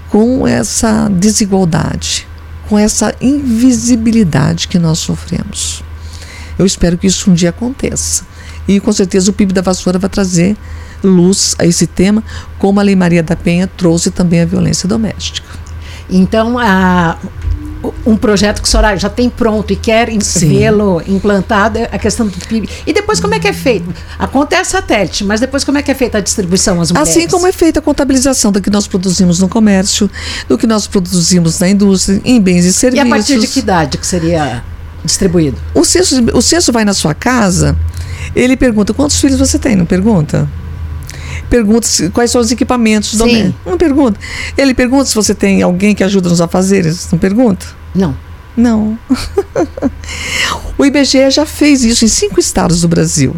[0.10, 2.28] com essa desigualdade,
[2.68, 5.84] com essa invisibilidade que nós sofremos?
[6.58, 8.24] Eu espero que isso um dia aconteça.
[8.68, 10.56] E com certeza o PIB da Vassoura vai trazer
[11.04, 12.24] luz a esse tema,
[12.58, 15.48] como a Lei Maria da Penha trouxe também a violência doméstica.
[16.10, 17.18] Então, a,
[18.06, 22.28] um projeto que a senhora já tem pronto e quer vê-lo implantado, é a questão
[22.28, 22.70] do PIB.
[22.86, 23.94] E depois como é que é feito?
[24.18, 27.10] A conta é satélite, mas depois como é que é feita a distribuição às mulheres?
[27.10, 30.10] Assim como é feita a contabilização do que nós produzimos no comércio,
[30.48, 33.06] do que nós produzimos na indústria, em bens e serviços.
[33.06, 34.64] E a partir de que idade que seria
[35.04, 35.58] distribuído?
[35.74, 37.78] O censo, o censo vai na sua casa,
[38.36, 40.48] ele pergunta quantos filhos você tem, não pergunta?
[41.50, 43.56] pergunta quais são os equipamentos do domésticos.
[43.66, 44.20] Não pergunta.
[44.58, 47.10] Ele pergunta se você tem alguém que ajuda nos afazeres.
[47.12, 47.79] Não pergunta?
[47.94, 48.16] Não.
[48.56, 48.98] Não.
[50.78, 53.36] o IBGE já fez isso em cinco estados do Brasil.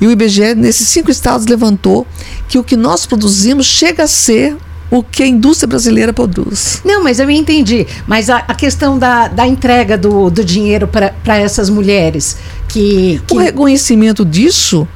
[0.00, 2.06] E o IBGE, nesses cinco estados, levantou
[2.48, 4.56] que o que nós produzimos chega a ser
[4.90, 6.80] o que a indústria brasileira produz.
[6.84, 7.86] Não, mas eu entendi.
[8.06, 12.38] Mas a, a questão da, da entrega do, do dinheiro para essas mulheres
[12.68, 13.34] que, que.
[13.34, 14.88] O reconhecimento disso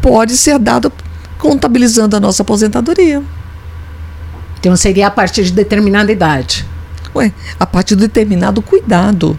[0.00, 0.90] pode ser dado
[1.38, 3.22] contabilizando a nossa aposentadoria.
[4.58, 6.64] Então seria a partir de determinada idade.
[7.14, 9.38] Ué, a partir de determinado cuidado.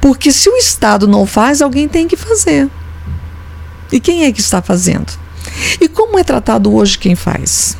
[0.00, 2.68] Porque se o Estado não faz, alguém tem que fazer.
[3.92, 5.12] E quem é que está fazendo?
[5.80, 7.76] E como é tratado hoje quem faz?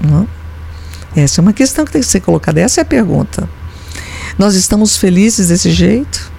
[0.00, 0.28] Não?
[1.16, 2.60] Essa é uma questão que tem que ser colocada.
[2.60, 3.48] Essa é a pergunta.
[4.38, 6.32] Nós estamos felizes desse jeito?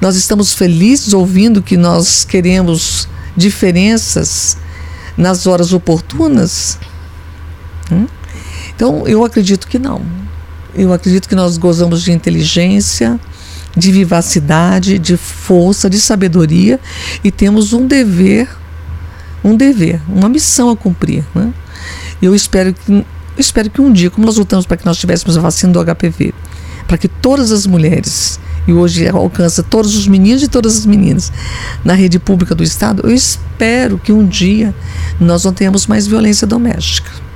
[0.00, 4.56] Nós estamos felizes ouvindo que nós queremos diferenças
[5.16, 6.78] nas horas oportunas?
[7.90, 8.06] Hum?
[8.78, 10.00] Então, eu acredito que não.
[10.72, 13.18] Eu acredito que nós gozamos de inteligência,
[13.76, 16.78] de vivacidade, de força, de sabedoria
[17.24, 18.48] e temos um dever,
[19.42, 21.24] um dever, uma missão a cumprir.
[21.34, 21.52] Né?
[22.22, 23.04] Eu espero que,
[23.36, 26.32] espero que um dia, como nós lutamos para que nós tivéssemos a vacina do HPV,
[26.86, 31.32] para que todas as mulheres e hoje alcança todos os meninos e todas as meninas
[31.84, 34.72] na rede pública do Estado, eu espero que um dia
[35.18, 37.26] nós não tenhamos mais violência doméstica.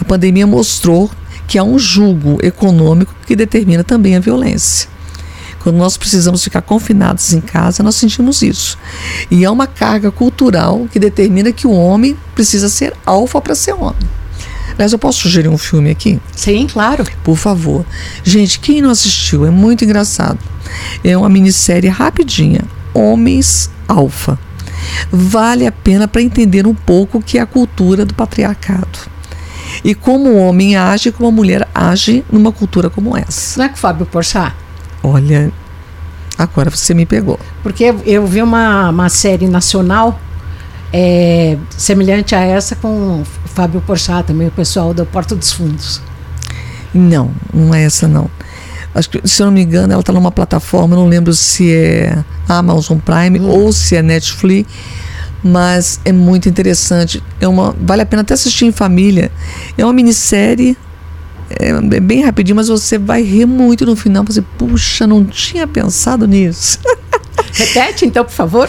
[0.00, 1.10] A pandemia mostrou
[1.46, 4.88] que há um julgo econômico que determina também a violência.
[5.60, 8.78] Quando nós precisamos ficar confinados em casa, nós sentimos isso.
[9.30, 13.74] E há uma carga cultural que determina que o homem precisa ser alfa para ser
[13.74, 14.08] homem.
[14.72, 16.18] Aliás, eu posso sugerir um filme aqui?
[16.34, 17.04] Sim, claro.
[17.22, 17.84] Por favor.
[18.24, 20.38] Gente, quem não assistiu, é muito engraçado.
[21.04, 22.62] É uma minissérie rapidinha.
[22.94, 24.38] Homens Alfa.
[25.12, 29.10] Vale a pena para entender um pouco o que é a cultura do patriarcado.
[29.82, 33.58] E como o homem age, como a mulher age numa cultura como essa.
[33.58, 34.54] Não é com o Fábio Porchat?
[35.02, 35.50] Olha,
[36.36, 37.38] agora você me pegou.
[37.62, 40.18] Porque eu vi uma, uma série nacional
[40.92, 46.00] é, semelhante a essa com o Fábio Porchat também, o pessoal do Porto dos Fundos.
[46.92, 48.28] Não, não é essa não.
[48.94, 52.24] Acho que, se eu não me engano, ela está numa plataforma, não lembro se é
[52.48, 53.48] Amazon Prime hum.
[53.48, 54.68] ou se é Netflix,
[55.42, 57.22] mas é muito interessante.
[57.40, 59.30] É uma, vale a pena até assistir em família.
[59.76, 60.76] É uma minissérie,
[61.58, 64.24] é, é bem rapidinho, mas você vai rir muito no final.
[64.24, 66.78] Você, puxa, não tinha pensado nisso.
[67.52, 68.68] Repete então, por favor.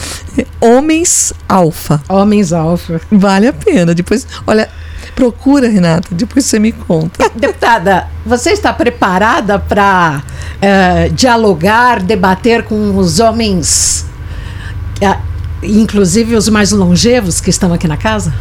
[0.60, 2.02] Homens Alfa.
[2.10, 3.00] Homens Alfa.
[3.12, 3.94] Vale a pena.
[3.94, 4.68] Depois, olha,
[5.16, 7.30] procura, Renata, depois você me conta.
[7.36, 14.06] Deputada, você está preparada para uh, eh, dialogar, debater com os homens,
[15.02, 15.31] uh,
[15.64, 18.34] inclusive os mais longevos que estão aqui na casa?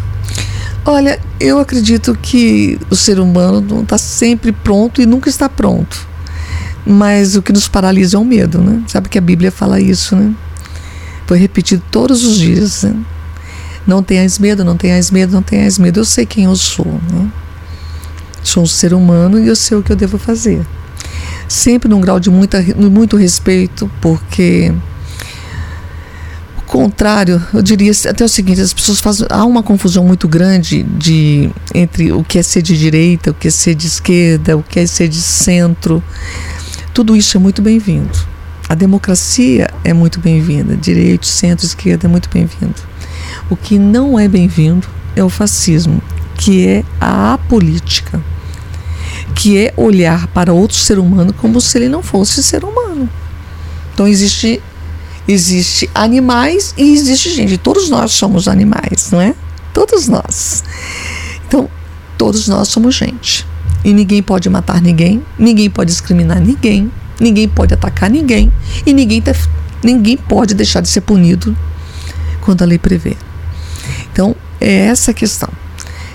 [0.85, 6.09] Olha, eu acredito que o ser humano não está sempre pronto e nunca está pronto.
[6.87, 8.83] Mas o que nos paralisa é o medo, né?
[8.89, 10.35] Sabe que a Bíblia fala isso, né?
[11.27, 12.97] Foi repetido todos os dias, né?
[13.87, 16.01] Não tenhas medo, não tenhas medo, não tenhas medo.
[16.01, 17.29] Eu sei quem eu sou, né?
[18.43, 20.67] Sou um ser humano e eu sei o que eu devo fazer.
[21.47, 24.73] Sempre num grau de muita, muito respeito, porque
[26.71, 29.27] contrário, eu diria até o seguinte: as pessoas fazem.
[29.29, 33.49] Há uma confusão muito grande de, entre o que é ser de direita, o que
[33.49, 36.01] é ser de esquerda, o que é ser de centro.
[36.95, 38.17] Tudo isso é muito bem-vindo.
[38.69, 42.77] A democracia é muito bem-vinda, direito, centro, esquerda é muito bem-vindo.
[43.51, 46.01] O que não é bem-vindo é o fascismo,
[46.37, 48.23] que é a apolítica,
[49.35, 53.11] que é olhar para outro ser humano como se ele não fosse ser humano.
[53.93, 54.63] Então existe
[55.27, 57.59] existe animais e existe gente.
[57.59, 59.35] Todos nós somos animais, não é?
[59.73, 60.65] Todos nós.
[61.47, 61.69] Então,
[62.19, 63.47] todos nós somos gente.
[63.85, 68.53] E ninguém pode matar ninguém, ninguém pode discriminar ninguém, ninguém pode atacar ninguém
[68.85, 69.33] e ninguém, tá,
[69.83, 71.57] ninguém pode deixar de ser punido
[72.43, 73.17] quando a lei prevê.
[74.13, 75.49] Então, é essa a questão.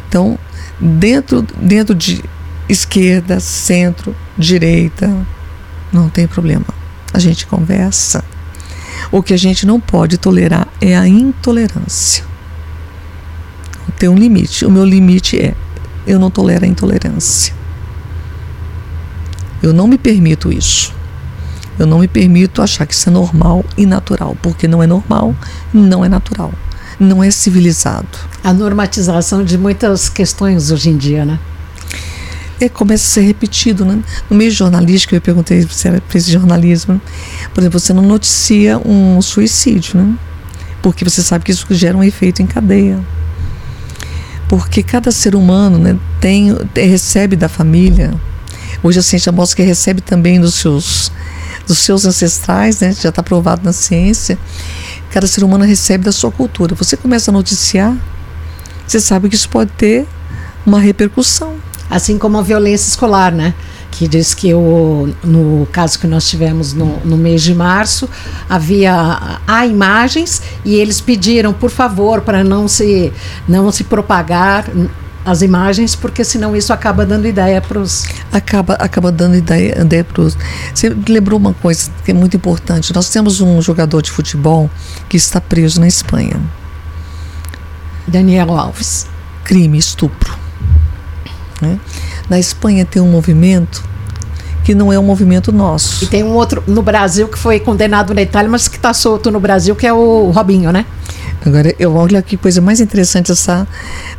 [0.08, 0.38] Então,
[0.80, 2.24] dentro, dentro de
[2.70, 5.12] esquerda, centro, direita,
[5.92, 6.66] não tem problema.
[7.14, 8.24] A gente conversa,
[9.12, 12.24] o que a gente não pode tolerar é a intolerância.
[13.98, 14.66] Tem um limite.
[14.66, 15.56] O meu limite é:
[16.06, 17.54] eu não tolero a intolerância.
[19.64, 20.94] Eu não me permito isso.
[21.78, 25.36] Eu não me permito achar que isso é normal e natural, porque não é normal,
[25.74, 26.54] não é natural,
[26.98, 28.08] não é civilizado.
[28.44, 31.38] A normatização de muitas questões hoje em dia, né?
[32.60, 33.86] É, começa a ser repetido.
[33.86, 34.02] Né?
[34.30, 37.02] No meio jornalístico, eu perguntei se era para esse jornalismo.
[37.54, 40.16] Por exemplo, você não noticia um suicídio, né?
[40.82, 43.00] porque você sabe que isso gera um efeito em cadeia.
[44.48, 48.14] Porque cada ser humano né, tem, recebe da família.
[48.84, 51.12] Hoje a ciência mostra que recebe também dos seus,
[51.68, 54.38] dos seus ancestrais, né, já está provado na ciência.
[55.10, 56.76] Cada ser humano recebe da sua cultura.
[56.76, 57.98] Você começa a noticiar,
[58.86, 60.06] você sabe que isso pode ter
[60.64, 61.56] uma repercussão.
[61.90, 63.54] Assim como a violência escolar, né?
[63.96, 68.10] que diz que o, no caso que nós tivemos no, no, mês de março,
[68.50, 73.14] havia há imagens e eles pediram, por favor, para não se,
[73.48, 74.66] não se propagar
[75.26, 78.06] as imagens, porque senão isso acaba dando ideia para os.
[78.32, 80.38] Acaba, acaba dando ideia, ideia para os.
[80.74, 82.94] Você lembrou uma coisa que é muito importante.
[82.94, 84.70] Nós temos um jogador de futebol
[85.10, 86.40] que está preso na Espanha.
[88.06, 89.08] Daniel Alves.
[89.44, 90.45] Crime, estupro.
[91.62, 91.80] Né?
[92.30, 93.84] Na Espanha tem um movimento
[94.64, 96.04] que não é um movimento nosso.
[96.04, 99.30] E tem um outro no Brasil que foi condenado na Itália, mas que está solto
[99.30, 100.86] no Brasil, que é o Robinho, né?
[101.46, 103.68] Agora, eu olho que coisa mais interessante essa,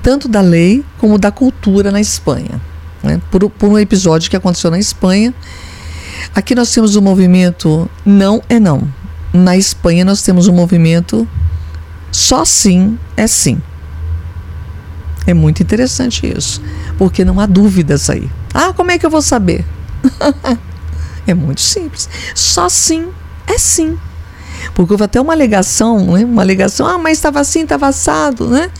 [0.01, 2.61] tanto da lei como da cultura na Espanha.
[3.03, 3.21] Né?
[3.31, 5.35] Por, por um episódio que aconteceu na Espanha.
[6.33, 8.83] Aqui nós temos o um movimento não é não.
[9.33, 11.27] Na Espanha nós temos um movimento
[12.13, 13.61] só sim é sim.
[15.27, 16.63] É muito interessante isso,
[16.99, 18.31] porque não há dúvidas aí.
[18.53, 19.65] Ah, como é que eu vou saber?
[21.27, 22.09] é muito simples.
[22.35, 23.09] Só sim
[23.47, 23.99] é sim.
[24.75, 26.25] Porque houve até uma alegação, né?
[26.25, 28.71] uma alegação, ah, mas estava assim, estava assado, né?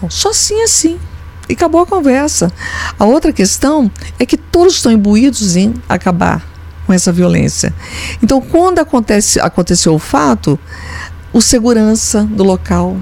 [0.00, 0.98] Não, só sim é sim.
[1.48, 2.50] E acabou a conversa.
[2.98, 6.42] A outra questão é que todos estão imbuídos em acabar
[6.86, 7.74] com essa violência.
[8.22, 10.58] Então, quando acontece, aconteceu o fato,
[11.32, 12.96] o segurança do local,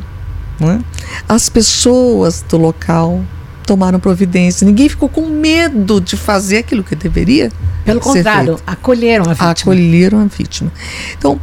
[0.59, 0.81] né?
[1.29, 3.23] As pessoas do local
[3.66, 4.66] tomaram providência.
[4.66, 7.51] Ninguém ficou com medo de fazer aquilo que deveria.
[7.85, 8.62] Pelo contrário, feito.
[8.64, 9.51] acolheram a vítima.
[9.51, 10.72] Acolheram a vítima.
[11.18, 11.40] Então,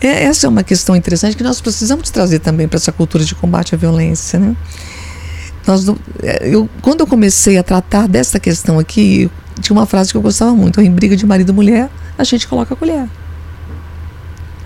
[0.00, 3.34] é, essa é uma questão interessante que nós precisamos trazer também para essa cultura de
[3.34, 4.38] combate à violência.
[4.38, 4.56] Né?
[5.66, 5.86] Nós,
[6.22, 9.30] é, eu, quando eu comecei a tratar dessa questão aqui,
[9.60, 12.48] tinha uma frase que eu gostava muito: em briga de marido e mulher, a gente
[12.48, 13.06] coloca a colher.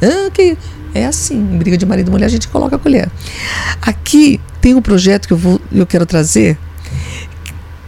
[0.01, 0.57] Ah, que
[0.95, 3.11] é assim, em briga de marido e mulher a gente coloca a colher.
[3.83, 6.59] Aqui tem um projeto que eu, vou, eu quero trazer,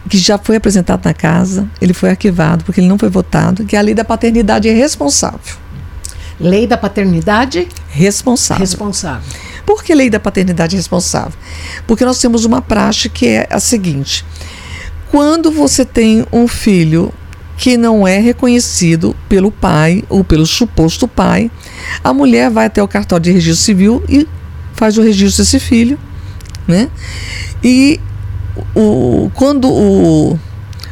[0.09, 3.75] que já foi apresentado na casa, ele foi arquivado porque ele não foi votado, que
[3.75, 5.55] é a lei da paternidade responsável.
[6.39, 8.61] Lei da paternidade responsável.
[8.61, 9.29] Responsável.
[9.65, 11.37] Por que lei da paternidade responsável?
[11.85, 14.25] Porque nós temos uma praxe que é a seguinte:
[15.11, 17.13] quando você tem um filho
[17.55, 21.51] que não é reconhecido pelo pai ou pelo suposto pai,
[22.03, 24.27] a mulher vai até o cartório de registro civil e
[24.73, 25.99] faz o registro desse filho,
[26.65, 26.89] né?
[27.61, 27.99] E
[28.75, 30.39] o, quando o,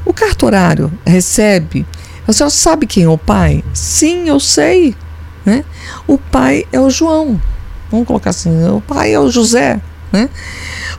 [0.06, 1.86] o cartorário recebe,
[2.28, 3.64] a senhora sabe quem é o pai?
[3.74, 4.96] Sim, eu sei.
[5.46, 5.64] Né?
[6.06, 7.42] O pai é o João.
[7.90, 9.80] Vamos colocar assim, o pai é o José.
[10.12, 10.30] Né?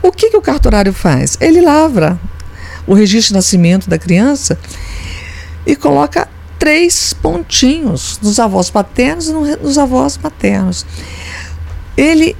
[0.01, 1.37] O que, que o cartorário faz?
[1.39, 2.19] Ele lavra
[2.87, 4.57] o registro de nascimento da criança
[5.65, 10.85] e coloca três pontinhos nos avós paternos e nos avós maternos.
[11.95, 12.35] Ele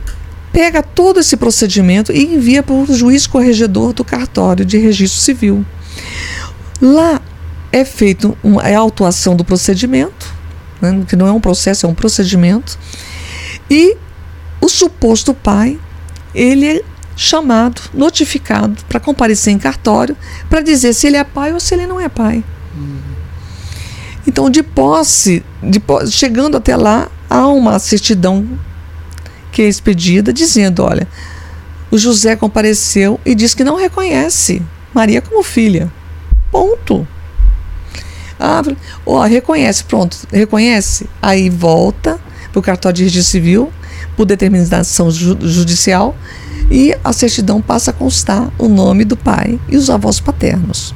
[0.52, 5.66] pega todo esse procedimento e envia para o juiz corregedor do cartório de registro civil.
[6.82, 7.22] Lá
[7.72, 10.34] é feito uma, é a autuação do procedimento,
[10.82, 12.78] né, que não é um processo, é um procedimento,
[13.70, 13.96] e
[14.62, 15.80] o suposto pai,
[16.34, 16.82] ele é
[17.16, 20.16] chamado, notificado para comparecer em cartório
[20.50, 22.44] para dizer se ele é pai ou se ele não é pai.
[24.26, 28.48] Então, de posse, de posse, chegando até lá, há uma certidão
[29.60, 31.06] que é expedida dizendo: olha,
[31.92, 34.62] o José compareceu e diz que não reconhece
[34.94, 35.92] Maria como filha.
[36.50, 37.06] Ponto.
[38.40, 38.62] Ah,
[39.06, 41.10] ó, reconhece, pronto, reconhece.
[41.22, 42.18] Aí volta
[42.54, 43.74] para o cartório de registro civil,
[44.16, 46.16] por determinação ju judicial,
[46.72, 50.96] e a certidão passa a constar o nome do pai e os avós paternos.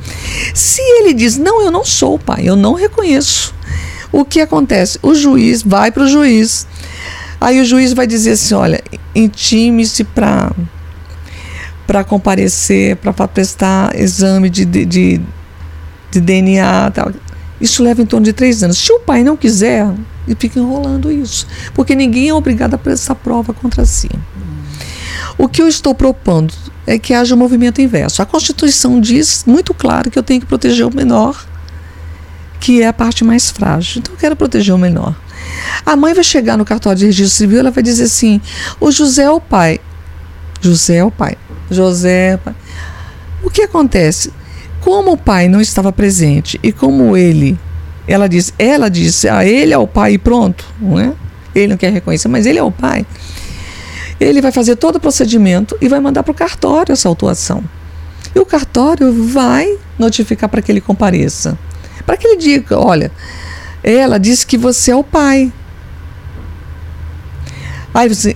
[0.54, 3.54] Se ele diz, não, eu não sou o pai, eu não reconheço,
[4.10, 5.00] o que acontece?
[5.02, 6.66] O juiz vai para o juiz,
[7.44, 8.82] aí o juiz vai dizer assim: olha,
[9.14, 10.52] intime-se para
[11.86, 15.22] para comparecer, para prestar exame de, de, de,
[16.10, 17.12] de DNA tal.
[17.60, 18.78] Isso leva em torno de três anos.
[18.78, 19.86] Se o pai não quiser,
[20.26, 21.46] ele fica enrolando isso.
[21.74, 24.10] Porque ninguém é obrigado a prestar prova contra si.
[25.38, 26.54] O que eu estou propondo
[26.86, 28.22] é que haja um movimento inverso.
[28.22, 31.46] A Constituição diz muito claro que eu tenho que proteger o menor,
[32.60, 34.00] que é a parte mais frágil.
[34.00, 35.16] Então eu quero proteger o menor.
[35.86, 38.40] A mãe vai chegar no cartório de registro civil, ela vai dizer assim:
[38.80, 39.80] o José é o pai.
[40.62, 41.38] José é o pai.
[41.70, 42.32] José.
[42.32, 42.56] É o pai.
[43.44, 44.32] O que acontece?
[44.80, 47.58] Como o pai não estava presente e como ele,
[48.08, 51.14] ela diz, ela disse, ah, ele é o pai e pronto, não é?
[51.56, 53.06] Ele não quer reconhecer, mas ele é o pai.
[54.20, 57.64] Ele vai fazer todo o procedimento e vai mandar para o cartório essa autuação.
[58.34, 61.58] E o cartório vai notificar para que ele compareça.
[62.06, 63.12] Para que ele diga, olha,
[63.84, 65.52] ela disse que você é o pai.
[67.94, 68.36] Aí você,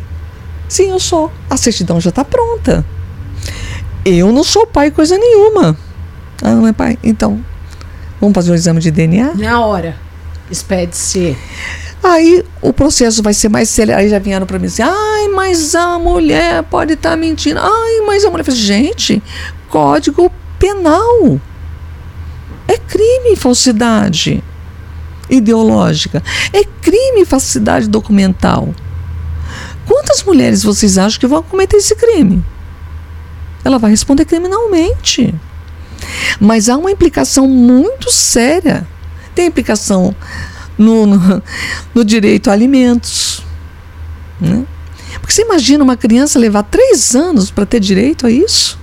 [0.68, 1.32] sim, eu sou.
[1.50, 2.86] A certidão já está pronta.
[4.06, 5.78] Eu não sou pai coisa nenhuma.
[6.41, 6.98] Ah, não é pai?
[7.04, 7.43] Então,
[8.20, 9.34] vamos fazer o exame de DNA?
[9.36, 9.95] Na hora.
[10.52, 11.36] Expede-se.
[12.04, 13.95] Aí o processo vai ser mais sério.
[13.95, 17.60] Aí já vieram para mim assim: ai, mas a mulher pode estar tá mentindo.
[17.60, 18.43] Ai, mas a mulher.
[18.43, 19.22] Falei, gente,
[19.70, 21.39] código penal.
[22.68, 24.43] É crime falsidade
[25.30, 26.23] ideológica.
[26.53, 28.73] É crime falsidade documental.
[29.86, 32.43] Quantas mulheres vocês acham que vão cometer esse crime?
[33.63, 35.34] Ela vai responder criminalmente.
[36.39, 38.88] Mas há uma implicação muito séria.
[39.34, 40.15] Tem implicação
[40.78, 41.43] no, no,
[41.93, 43.43] no direito a alimentos.
[44.39, 44.65] Né?
[45.19, 48.78] Porque você imagina uma criança levar três anos para ter direito a isso?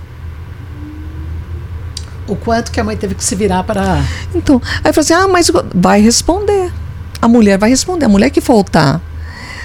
[2.27, 4.03] O quanto que a mãe teve que se virar para.
[4.33, 6.71] Então, aí fala assim: ah, mas vai responder.
[7.21, 8.05] A mulher vai responder.
[8.05, 9.01] A mulher que faltar,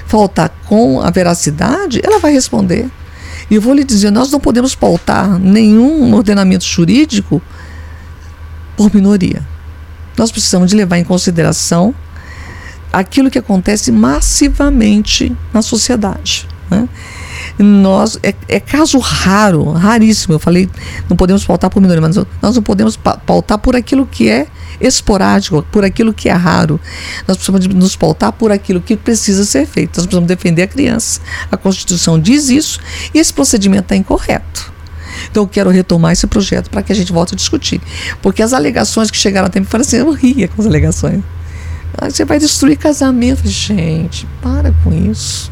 [0.06, 2.88] faltar com a veracidade, ela vai responder.
[3.50, 7.42] E eu vou lhe dizer: nós não podemos pautar nenhum ordenamento jurídico
[8.76, 9.42] por minoria.
[10.16, 11.94] Nós precisamos de levar em consideração
[12.92, 16.46] aquilo que acontece massivamente na sociedade.
[16.70, 16.88] Né?
[17.58, 20.34] Nós é, é, caso raro, raríssimo.
[20.34, 20.68] Eu falei,
[21.08, 24.46] não podemos pautar por minoria, mas nós não podemos pautar por aquilo que é
[24.80, 26.80] esporádico, por aquilo que é raro.
[27.26, 29.96] Nós precisamos nos pautar por aquilo que precisa ser feito.
[29.96, 31.20] Nós precisamos defender a criança.
[31.50, 32.80] A Constituição diz isso
[33.14, 34.72] e esse procedimento está incorreto.
[35.30, 37.80] Então eu quero retomar esse projeto para que a gente volte a discutir.
[38.22, 41.20] Porque as alegações que chegaram até mim falaram assim, eu ria com as alegações.
[41.96, 43.46] Ah, você vai destruir casamento.
[43.46, 45.50] Gente, para com isso.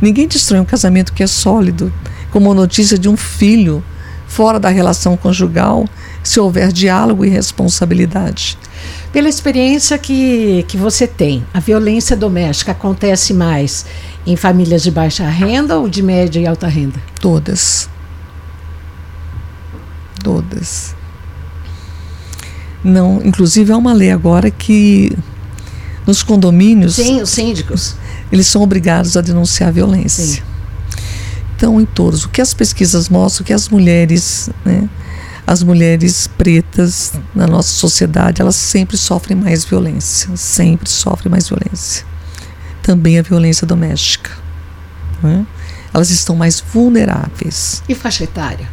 [0.00, 1.92] Ninguém destrói um casamento que é sólido,
[2.30, 3.84] como a notícia de um filho
[4.26, 5.86] fora da relação conjugal,
[6.22, 8.56] se houver diálogo e responsabilidade.
[9.12, 13.84] Pela experiência que, que você tem, a violência doméstica acontece mais
[14.24, 17.00] em famílias de baixa renda ou de média e alta renda?
[17.20, 17.90] Todas.
[20.22, 20.94] Todas.
[22.84, 25.16] Não, inclusive há uma lei agora que
[26.10, 26.96] nos condomínios.
[26.96, 27.94] Sim, os síndicos
[28.32, 30.24] eles são obrigados a denunciar a violência.
[30.24, 30.42] Sim.
[31.56, 34.88] Então, em todos, o que as pesquisas mostram que as mulheres, né,
[35.46, 42.06] as mulheres pretas na nossa sociedade, elas sempre sofrem mais violência, sempre sofrem mais violência.
[42.82, 44.30] Também a violência doméstica.
[45.22, 45.44] Né?
[45.92, 47.82] Elas estão mais vulneráveis.
[47.88, 48.68] E faixa etária?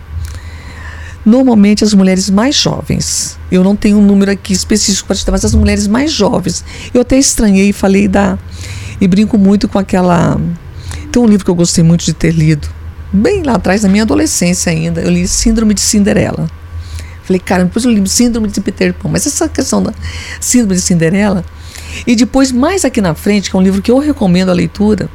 [1.28, 3.38] Normalmente as mulheres mais jovens.
[3.52, 6.64] Eu não tenho um número aqui específico para te dar, mas as mulheres mais jovens.
[6.94, 8.40] Eu até estranhei e falei da
[9.02, 10.40] e brinco muito com aquela.
[11.12, 12.70] Tem um livro que eu gostei muito de ter lido,
[13.12, 15.02] bem lá atrás, na minha adolescência ainda.
[15.02, 16.50] Eu li Síndrome de Cinderela.
[17.24, 19.10] Falei, cara, depois eu li Síndrome de Peter Pan.
[19.10, 19.94] Mas essa questão da
[20.40, 21.44] Síndrome de Cinderela.
[22.08, 25.10] E depois, mais aqui na frente, que é um livro que eu recomendo a leitura,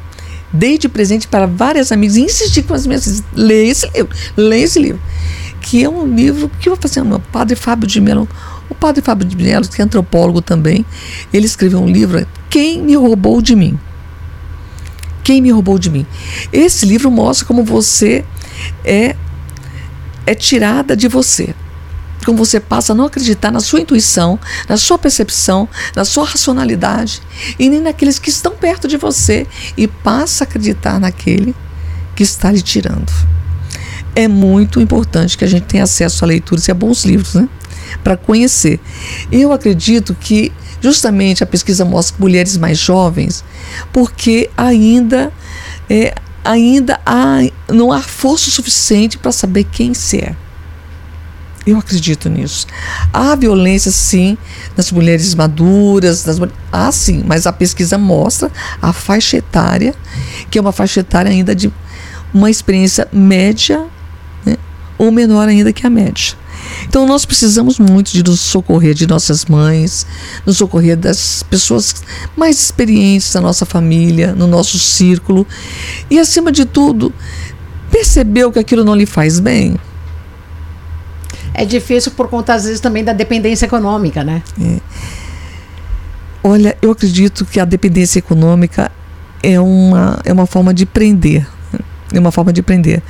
[0.53, 4.77] dei de presente para várias amigas, insisti com as minhas leia esse livro, leia esse
[4.77, 5.01] livro.
[5.63, 8.29] Que é um livro que eu vou fazer, meu padre Fábio de Mello
[8.69, 10.85] o padre Fábio de Mello, que é antropólogo também,
[11.31, 13.79] ele escreveu um livro, Quem me roubou de mim?
[15.23, 16.05] Quem me roubou de mim?
[16.51, 18.25] Esse livro mostra como você
[18.83, 19.15] é
[20.25, 21.53] é tirada de você.
[22.25, 24.39] Como você passa a não acreditar na sua intuição,
[24.69, 27.21] na sua percepção, na sua racionalidade
[27.59, 29.45] e nem naqueles que estão perto de você
[29.75, 31.53] e passa a acreditar naquele
[32.15, 33.11] que está lhe tirando.
[34.15, 37.49] É muito importante que a gente tenha acesso a leituras e a bons livros, né?
[38.03, 38.79] Para conhecer.
[39.31, 40.51] Eu acredito que
[40.81, 43.43] justamente a pesquisa mostra mulheres mais jovens,
[43.91, 45.31] porque ainda
[45.89, 47.39] é, ainda há,
[47.69, 50.35] não há força suficiente para saber quem se é.
[51.65, 52.67] Eu acredito nisso.
[53.13, 54.37] Há violência, sim,
[54.75, 56.37] nas mulheres maduras, nas,
[56.69, 58.51] há sim, mas a pesquisa mostra
[58.81, 59.95] a faixa etária,
[60.51, 61.71] que é uma faixa etária ainda de
[62.33, 63.85] uma experiência média
[64.97, 66.35] ou menor ainda que a média.
[66.87, 70.05] Então nós precisamos muito de nos socorrer de nossas mães,
[70.45, 72.03] nos socorrer das pessoas
[72.35, 75.45] mais experientes da nossa família, no nosso círculo.
[76.09, 77.13] E acima de tudo,
[77.91, 79.75] percebeu que aquilo não lhe faz bem.
[81.53, 84.41] É difícil por conta, às vezes, também da dependência econômica, né?
[84.59, 84.79] É.
[86.43, 88.91] Olha, eu acredito que a dependência econômica
[89.41, 91.47] é uma, é uma forma de prender.
[92.13, 93.01] É uma forma de prender.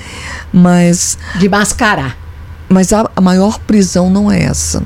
[0.51, 1.17] Mas.
[1.39, 2.17] De mascarar.
[2.69, 4.83] Mas a, a maior prisão não é essa.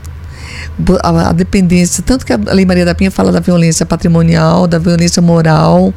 [1.03, 4.79] A, a, dependência, tanto que a Lei Maria da Penha fala da violência patrimonial, da
[4.79, 5.93] violência moral,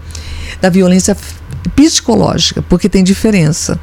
[0.60, 1.16] da violência
[1.74, 3.78] psicológica, porque tem diferença.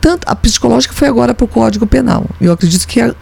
[0.00, 2.26] Tanto a psicológica foi agora para o Código Penal.
[2.40, 3.14] Eu acredito que é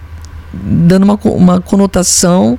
[0.52, 2.58] dando uma, uma conotação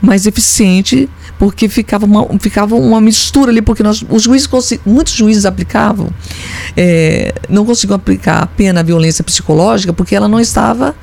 [0.00, 1.08] mais eficiente
[1.38, 4.48] porque ficava uma, ficava uma mistura ali, porque nós, os juízes,
[4.84, 6.08] muitos juízes aplicavam,
[6.76, 10.94] é, não conseguiam aplicar a pena à violência psicológica porque ela não estava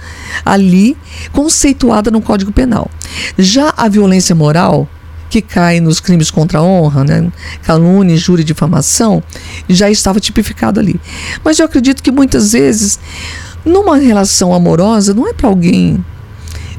[0.44, 0.98] ali
[1.32, 2.90] conceituada no Código Penal.
[3.38, 4.88] Já a violência moral,
[5.30, 7.32] que cai nos crimes contra a honra, né?
[7.64, 9.22] calúnia, e difamação,
[9.68, 11.00] já estava tipificado ali.
[11.44, 13.00] Mas eu acredito que muitas vezes,
[13.66, 16.04] numa relação amorosa, não é para alguém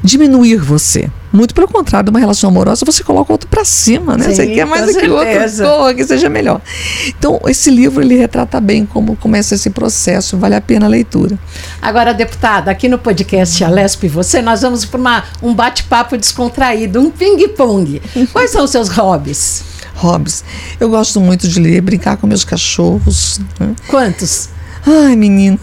[0.05, 1.09] diminuir você.
[1.33, 4.29] Muito pelo contrário, uma relação amorosa, você coloca o outro para cima, né?
[4.29, 5.29] Sim, você quer mais aquele outro
[5.65, 6.61] oh, que seja melhor.
[7.07, 11.37] Então, esse livro ele retrata bem como começa esse processo, vale a pena a leitura.
[11.81, 17.11] Agora, deputada, aqui no podcast Alesp e você, nós vamos para um bate-papo descontraído, um
[17.11, 18.01] ping-pong.
[18.31, 19.63] Quais são os seus hobbies?
[19.95, 20.43] Hobbies.
[20.79, 23.41] Eu gosto muito de ler, brincar com meus cachorros.
[23.59, 23.75] Né?
[23.87, 24.54] Quantos?
[24.85, 25.59] Ai, menino.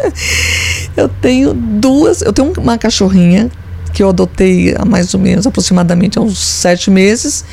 [0.96, 2.22] eu tenho duas.
[2.22, 3.50] Eu tenho uma cachorrinha
[3.96, 7.44] que eu adotei há mais ou menos, aproximadamente há uns sete meses.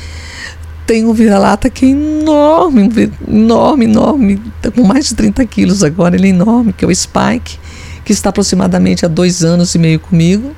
[0.86, 2.90] Tem um vira-lata que é enorme,
[3.26, 6.94] enorme, enorme, tá com mais de 30 quilos agora, ele é enorme, que é o
[6.94, 7.58] Spike,
[8.04, 10.54] que está aproximadamente há dois anos e meio comigo.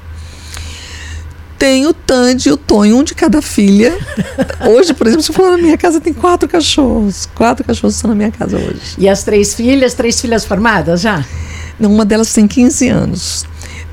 [1.58, 3.96] Tem o Tandy e o Tonho, um de cada filha.
[4.68, 7.26] Hoje, por exemplo, se for na minha casa, tem quatro cachorros.
[7.34, 8.80] Quatro cachorros estão na minha casa hoje.
[8.98, 11.24] E as três filhas, três filhas formadas já?
[11.80, 13.44] Não, uma delas tem 15 anos.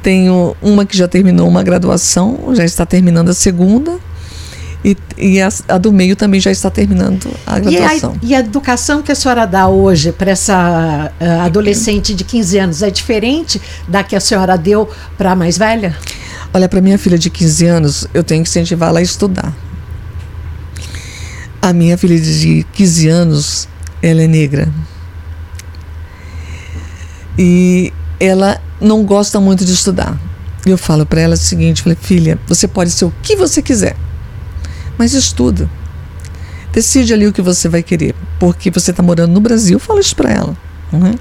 [0.02, 3.98] Tenho uma que já terminou uma graduação, já está terminando a segunda.
[4.84, 8.18] E, e a, a, do meio também já está terminando a graduação.
[8.22, 12.24] E a, e a educação que a senhora dá hoje para essa uh, adolescente de
[12.26, 15.96] 15 anos é diferente da que a senhora deu para a mais velha?
[16.54, 19.54] Olha, para minha filha de 15 anos, eu tenho que incentivá-la a estudar.
[21.62, 23.70] A minha filha de 15 anos,
[24.02, 24.68] ela é negra.
[27.40, 30.20] E ela não gosta muito de estudar.
[30.66, 33.96] Eu falo para ela o seguinte, falei, filha, você pode ser o que você quiser,
[34.98, 35.70] mas estuda.
[36.72, 39.78] Decide ali o que você vai querer, porque você está morando no Brasil.
[39.80, 40.58] Fala isso para ela.
[40.92, 41.14] Não é?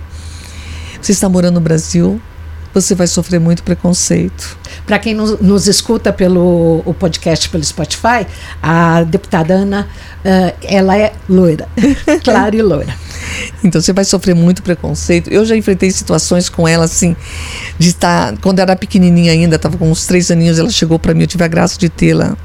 [1.01, 2.21] Você está morando no Brasil,
[2.73, 4.57] você vai sofrer muito preconceito.
[4.87, 8.27] Para quem nos, nos, escuta pelo o podcast pelo Spotify,
[8.63, 9.89] a deputada Ana,
[10.25, 11.69] uh, ela é loira,
[12.25, 12.95] clara e loira.
[13.63, 15.29] Então você vai sofrer muito preconceito.
[15.31, 17.15] Eu já enfrentei situações com ela assim,
[17.79, 21.23] de estar quando era pequenininha ainda, estava com uns três aninhos, ela chegou para mim,
[21.23, 22.37] eu tive a graça de tê-la.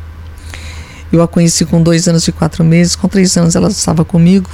[1.11, 4.49] Eu a conheci com dois anos e quatro meses, com três anos ela estava comigo.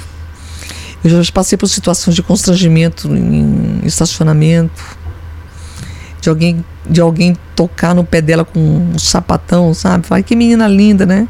[1.02, 4.82] Eu já passei por situações de constrangimento em estacionamento,
[6.20, 10.06] de alguém, de alguém tocar no pé dela com um sapatão, sabe?
[10.06, 11.28] Fala, que menina linda, né?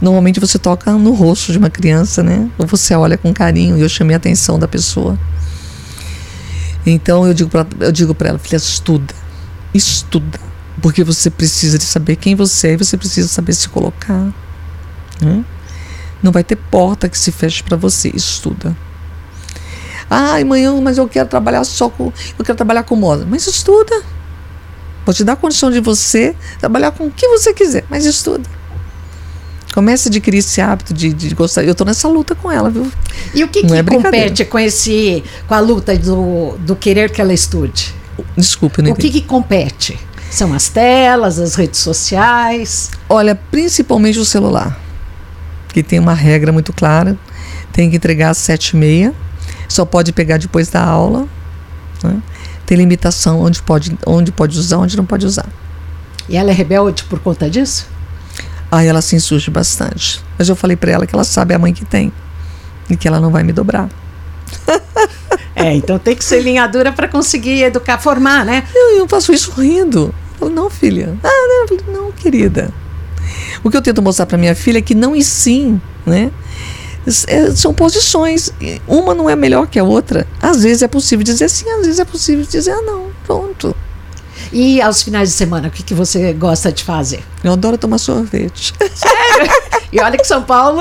[0.00, 2.48] Normalmente você toca no rosto de uma criança, né?
[2.58, 5.18] Ou você olha com carinho e eu chamei a atenção da pessoa.
[6.86, 9.14] Então eu digo para ela, filha, estuda,
[9.74, 10.40] estuda,
[10.80, 14.32] porque você precisa de saber quem você é e você precisa saber se colocar.
[15.20, 15.44] Né?
[16.22, 18.76] Não vai ter porta que se feche para você, estuda.
[20.10, 24.02] Ai, manhã, mas eu quero trabalhar só com, eu quero trabalhar com moda, mas estuda.
[25.04, 28.48] Vou te dar a condição de você trabalhar com o que você quiser, mas estuda.
[29.72, 31.62] Comece a adquirir esse hábito de, de gostar.
[31.62, 32.90] Eu estou nessa luta com ela, viu?
[33.34, 37.10] E o que, Não que é compete com esse com a luta do, do querer
[37.10, 37.94] que ela estude?
[38.36, 39.98] Desculpe, não O que, que compete?
[40.30, 42.90] São as telas, as redes sociais.
[43.08, 44.78] Olha, principalmente o celular,
[45.68, 47.16] que tem uma regra muito clara.
[47.72, 49.14] Tem que entregar às sete e meia.
[49.68, 51.26] Só pode pegar depois da aula.
[52.02, 52.20] né?
[52.66, 55.46] Tem limitação onde pode, onde pode usar, onde não pode usar.
[56.28, 57.86] E ela é rebelde por conta disso?
[58.70, 60.22] Aí ela se insurge bastante.
[60.36, 62.12] Mas eu falei pra ela que ela sabe a mãe que tem.
[62.90, 63.88] E que ela não vai me dobrar.
[65.54, 68.64] É, então tem que ser linha dura para conseguir educar, formar, né?
[68.74, 70.14] Eu, eu faço isso rindo.
[70.32, 71.16] Eu falo, não, filha.
[71.22, 72.72] Ah, não, falei, não, querida.
[73.62, 76.30] O que eu tento mostrar para minha filha é que não e sim, né?
[77.26, 78.52] É, são posições.
[78.86, 80.26] Uma não é melhor que a outra.
[80.40, 83.08] Às vezes é possível dizer sim, às vezes é possível dizer ah, não.
[83.26, 83.74] Pronto.
[84.52, 87.22] E aos finais de semana, o que, que você gosta de fazer?
[87.42, 88.72] Eu adoro tomar sorvete.
[89.92, 90.80] E olha que São Paulo,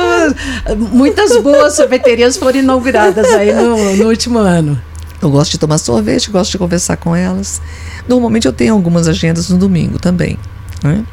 [0.91, 4.79] muitas boas sorveterias foram inauguradas aí no, no último ano.
[5.21, 7.61] Eu gosto de tomar sorvete, gosto de conversar com elas.
[8.07, 10.37] Normalmente eu tenho algumas agendas no domingo também.
[10.83, 11.03] Né?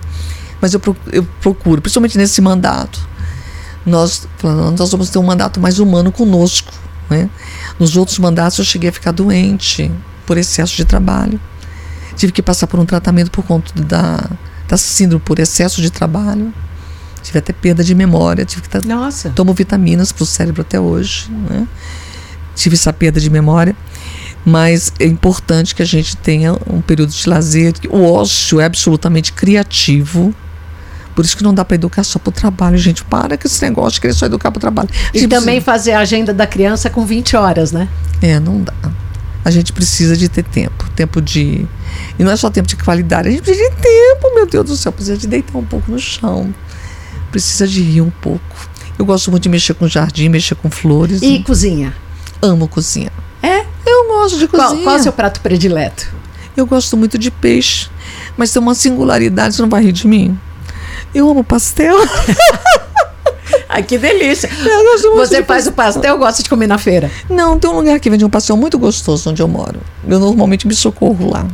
[0.61, 3.01] Mas eu, pro- eu procuro, principalmente nesse mandato,
[3.87, 4.27] nós,
[4.79, 6.73] nós vamos ter um mandato mais humano conosco.
[7.09, 7.31] Né?
[7.79, 9.91] Nos outros mandatos eu cheguei a ficar doente
[10.27, 11.41] por excesso de trabalho.
[12.17, 14.23] Tive que passar por um tratamento por conta da,
[14.69, 16.53] da síndrome por excesso de trabalho.
[17.25, 19.31] Tive até perda de memória, tive que estar Nossa.
[19.31, 21.31] tomo vitaminas para o cérebro até hoje.
[21.31, 21.67] Né?
[22.55, 23.75] Tive essa perda de memória,
[24.45, 27.73] mas é importante que a gente tenha um período de lazer.
[27.89, 30.35] O ócio é absolutamente criativo.
[31.15, 33.03] Por isso que não dá para educar só para o trabalho, gente.
[33.05, 34.91] Para com esse negócio de querer só educar para o trabalho.
[35.15, 37.89] E gente também fazer a agenda da criança com 20 horas, né?
[38.21, 38.75] É, não dá.
[39.43, 40.91] A gente precisa de ter tempo.
[40.95, 41.67] Tempo de.
[42.19, 44.77] E não é só tempo de qualidade, a gente precisa de tempo, meu Deus do
[44.77, 44.93] céu.
[44.93, 46.53] Precisa de deitar um pouco no chão.
[47.35, 48.41] Precisa de rir um pouco.
[48.97, 51.21] Eu gosto muito de mexer com jardim, mexer com flores.
[51.21, 51.93] E cozinha.
[52.41, 53.11] amo cozinhar.
[53.43, 53.65] É?
[53.85, 54.85] Eu gosto de Qual, cozinhar.
[54.85, 56.15] qual é o seu prato predileto?
[56.57, 57.91] Eu gosto muito de peixe,
[58.37, 60.39] mas tem uma singularidade, você não vai rir de mim?
[61.13, 61.97] Eu amo pastel.
[63.69, 64.49] Ai, que delícia.
[64.65, 67.11] Eu gosto muito Você faz o pastel, gosta de comer na feira.
[67.29, 69.81] Não, tem um lugar que vende um pastel muito gostoso onde eu moro.
[70.07, 71.45] Eu normalmente me socorro lá.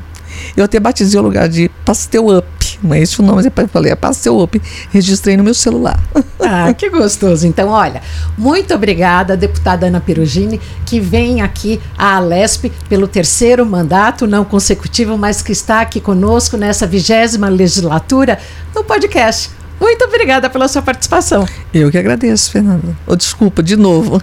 [0.55, 2.47] Eu até batizei o lugar de Pastel Up.
[2.83, 4.61] Não é esse o nome, eu falei, é Pastel Up.
[4.91, 6.01] Registrei no meu celular.
[6.41, 7.47] Ah, que gostoso.
[7.47, 8.03] Então, olha,
[8.37, 15.19] muito obrigada, deputada Ana Perugini, que vem aqui à Alesp pelo terceiro mandato, não consecutivo,
[15.19, 18.39] mas que está aqui conosco nessa vigésima legislatura
[18.75, 19.51] no podcast.
[19.81, 21.47] Muito obrigada pela sua participação.
[21.73, 22.97] Eu que agradeço, Fernanda.
[23.07, 24.21] Oh, desculpa, de novo.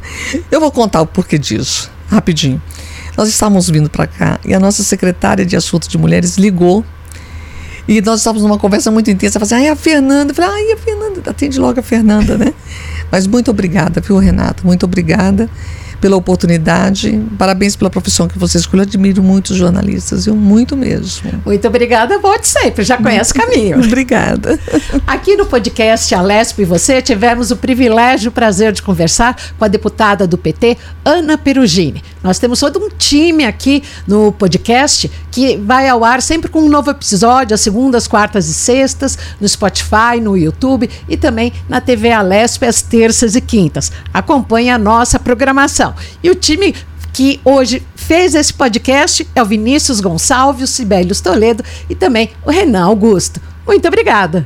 [0.51, 2.61] Eu vou contar o porquê disso, rapidinho.
[3.17, 6.85] Nós estávamos vindo para cá e a nossa secretária de Assuntos de Mulheres ligou.
[7.87, 9.39] E nós estávamos numa conversa muito intensa.
[9.39, 10.33] Falou assim, ai, a Fernanda.
[10.33, 11.21] Falei, ai, a Fernanda.
[11.29, 12.53] Atende logo a Fernanda, né?
[13.11, 14.61] Mas muito obrigada, viu, Renata?
[14.65, 15.49] Muito obrigada
[15.99, 17.19] pela oportunidade.
[17.37, 18.77] Parabéns pela profissão que você escolheu.
[18.77, 21.41] Eu admiro muito os jornalistas, eu muito mesmo.
[21.45, 23.79] Muito obrigada, volte sempre, já conhece o caminho.
[23.79, 24.59] Obrigada.
[25.05, 29.65] Aqui no podcast Alesp e você tivemos o privilégio e o prazer de conversar com
[29.65, 32.03] a deputada do PT, Ana Perugini.
[32.23, 36.69] Nós temos todo um time aqui no podcast que vai ao ar sempre com um
[36.69, 42.11] novo episódio, às segundas, quartas e sextas, no Spotify, no YouTube e também na TV
[42.11, 43.91] Alesp às terças e quintas.
[44.13, 45.86] Acompanhe a nossa programação.
[45.87, 46.75] Então, e o time
[47.13, 52.51] que hoje fez esse podcast é o Vinícius Gonçalves, o Sibelius Toledo e também o
[52.51, 53.41] Renan Augusto.
[53.65, 54.45] Muito obrigada.